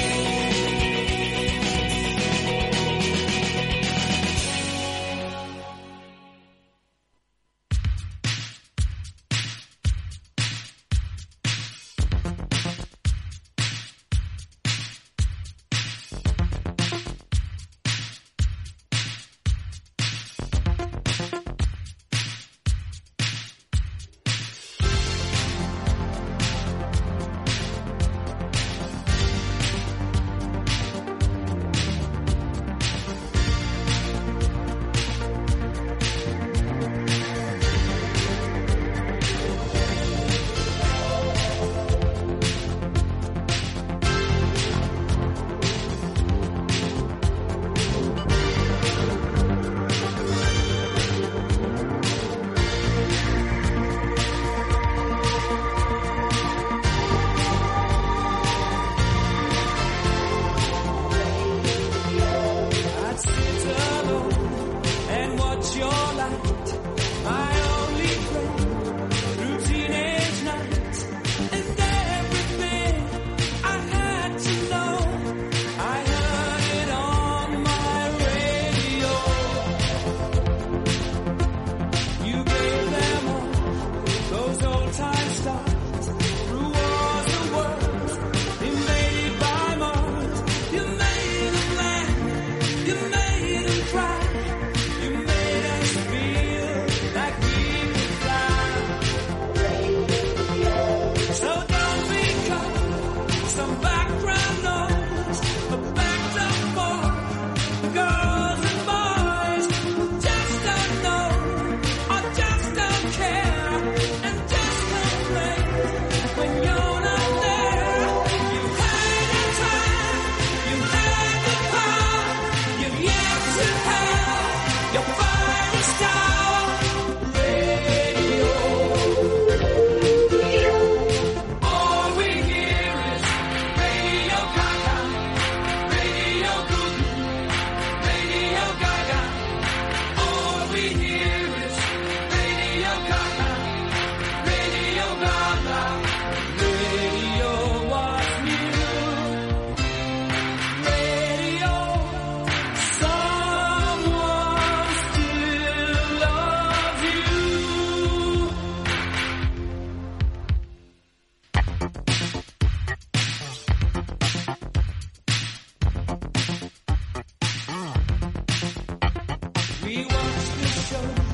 [170.92, 171.31] show.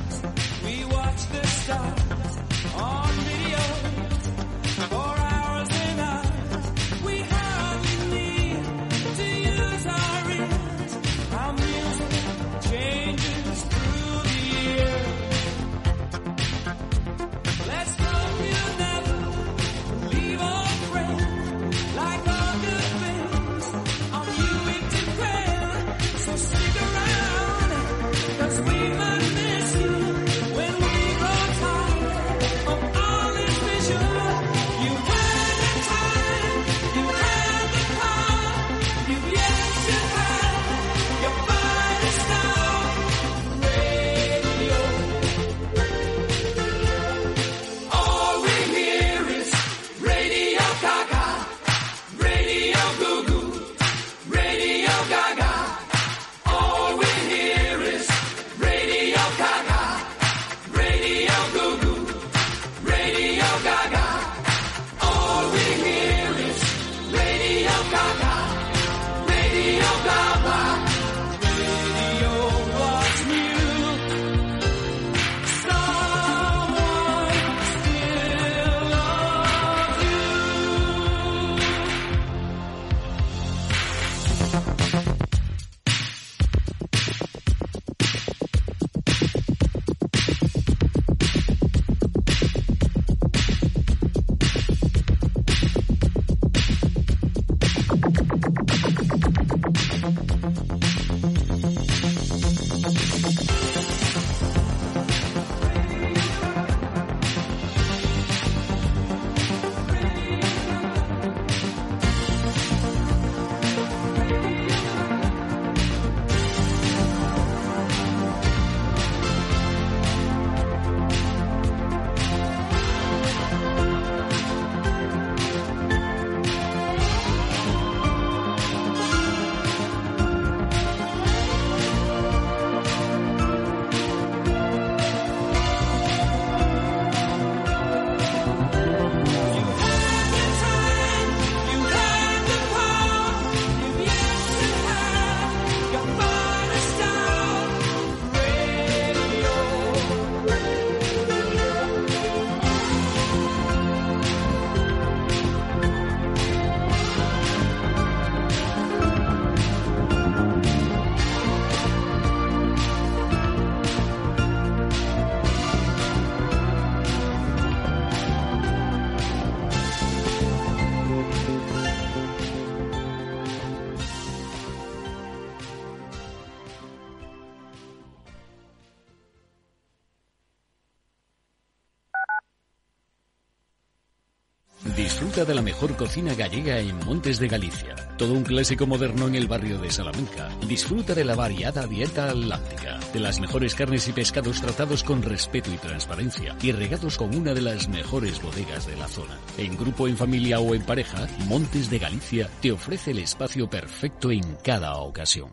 [185.38, 187.94] De la mejor cocina gallega en Montes de Galicia.
[188.18, 190.48] Todo un clásico moderno en el barrio de Salamanca.
[190.66, 195.72] Disfruta de la variada dieta atlántica, de las mejores carnes y pescados tratados con respeto
[195.72, 199.38] y transparencia y regados con una de las mejores bodegas de la zona.
[199.56, 204.32] En grupo, en familia o en pareja, Montes de Galicia te ofrece el espacio perfecto
[204.32, 205.52] en cada ocasión.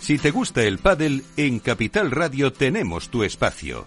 [0.00, 3.86] Si te gusta el pádel, en Capital Radio tenemos tu espacio.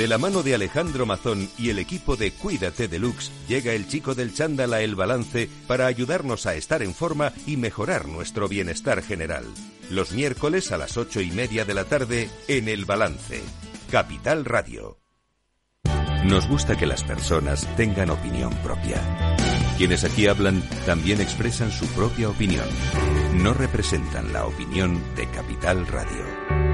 [0.00, 4.14] De la mano de Alejandro Mazón y el equipo de Cuídate Deluxe, llega el chico
[4.14, 9.02] del chándal a El Balance para ayudarnos a estar en forma y mejorar nuestro bienestar
[9.02, 9.44] general.
[9.90, 13.42] Los miércoles a las ocho y media de la tarde en El Balance.
[13.90, 14.96] Capital Radio.
[16.24, 19.02] Nos gusta que las personas tengan opinión propia.
[19.76, 22.64] Quienes aquí hablan también expresan su propia opinión.
[23.34, 26.69] no representan la opinión de Capital Radio.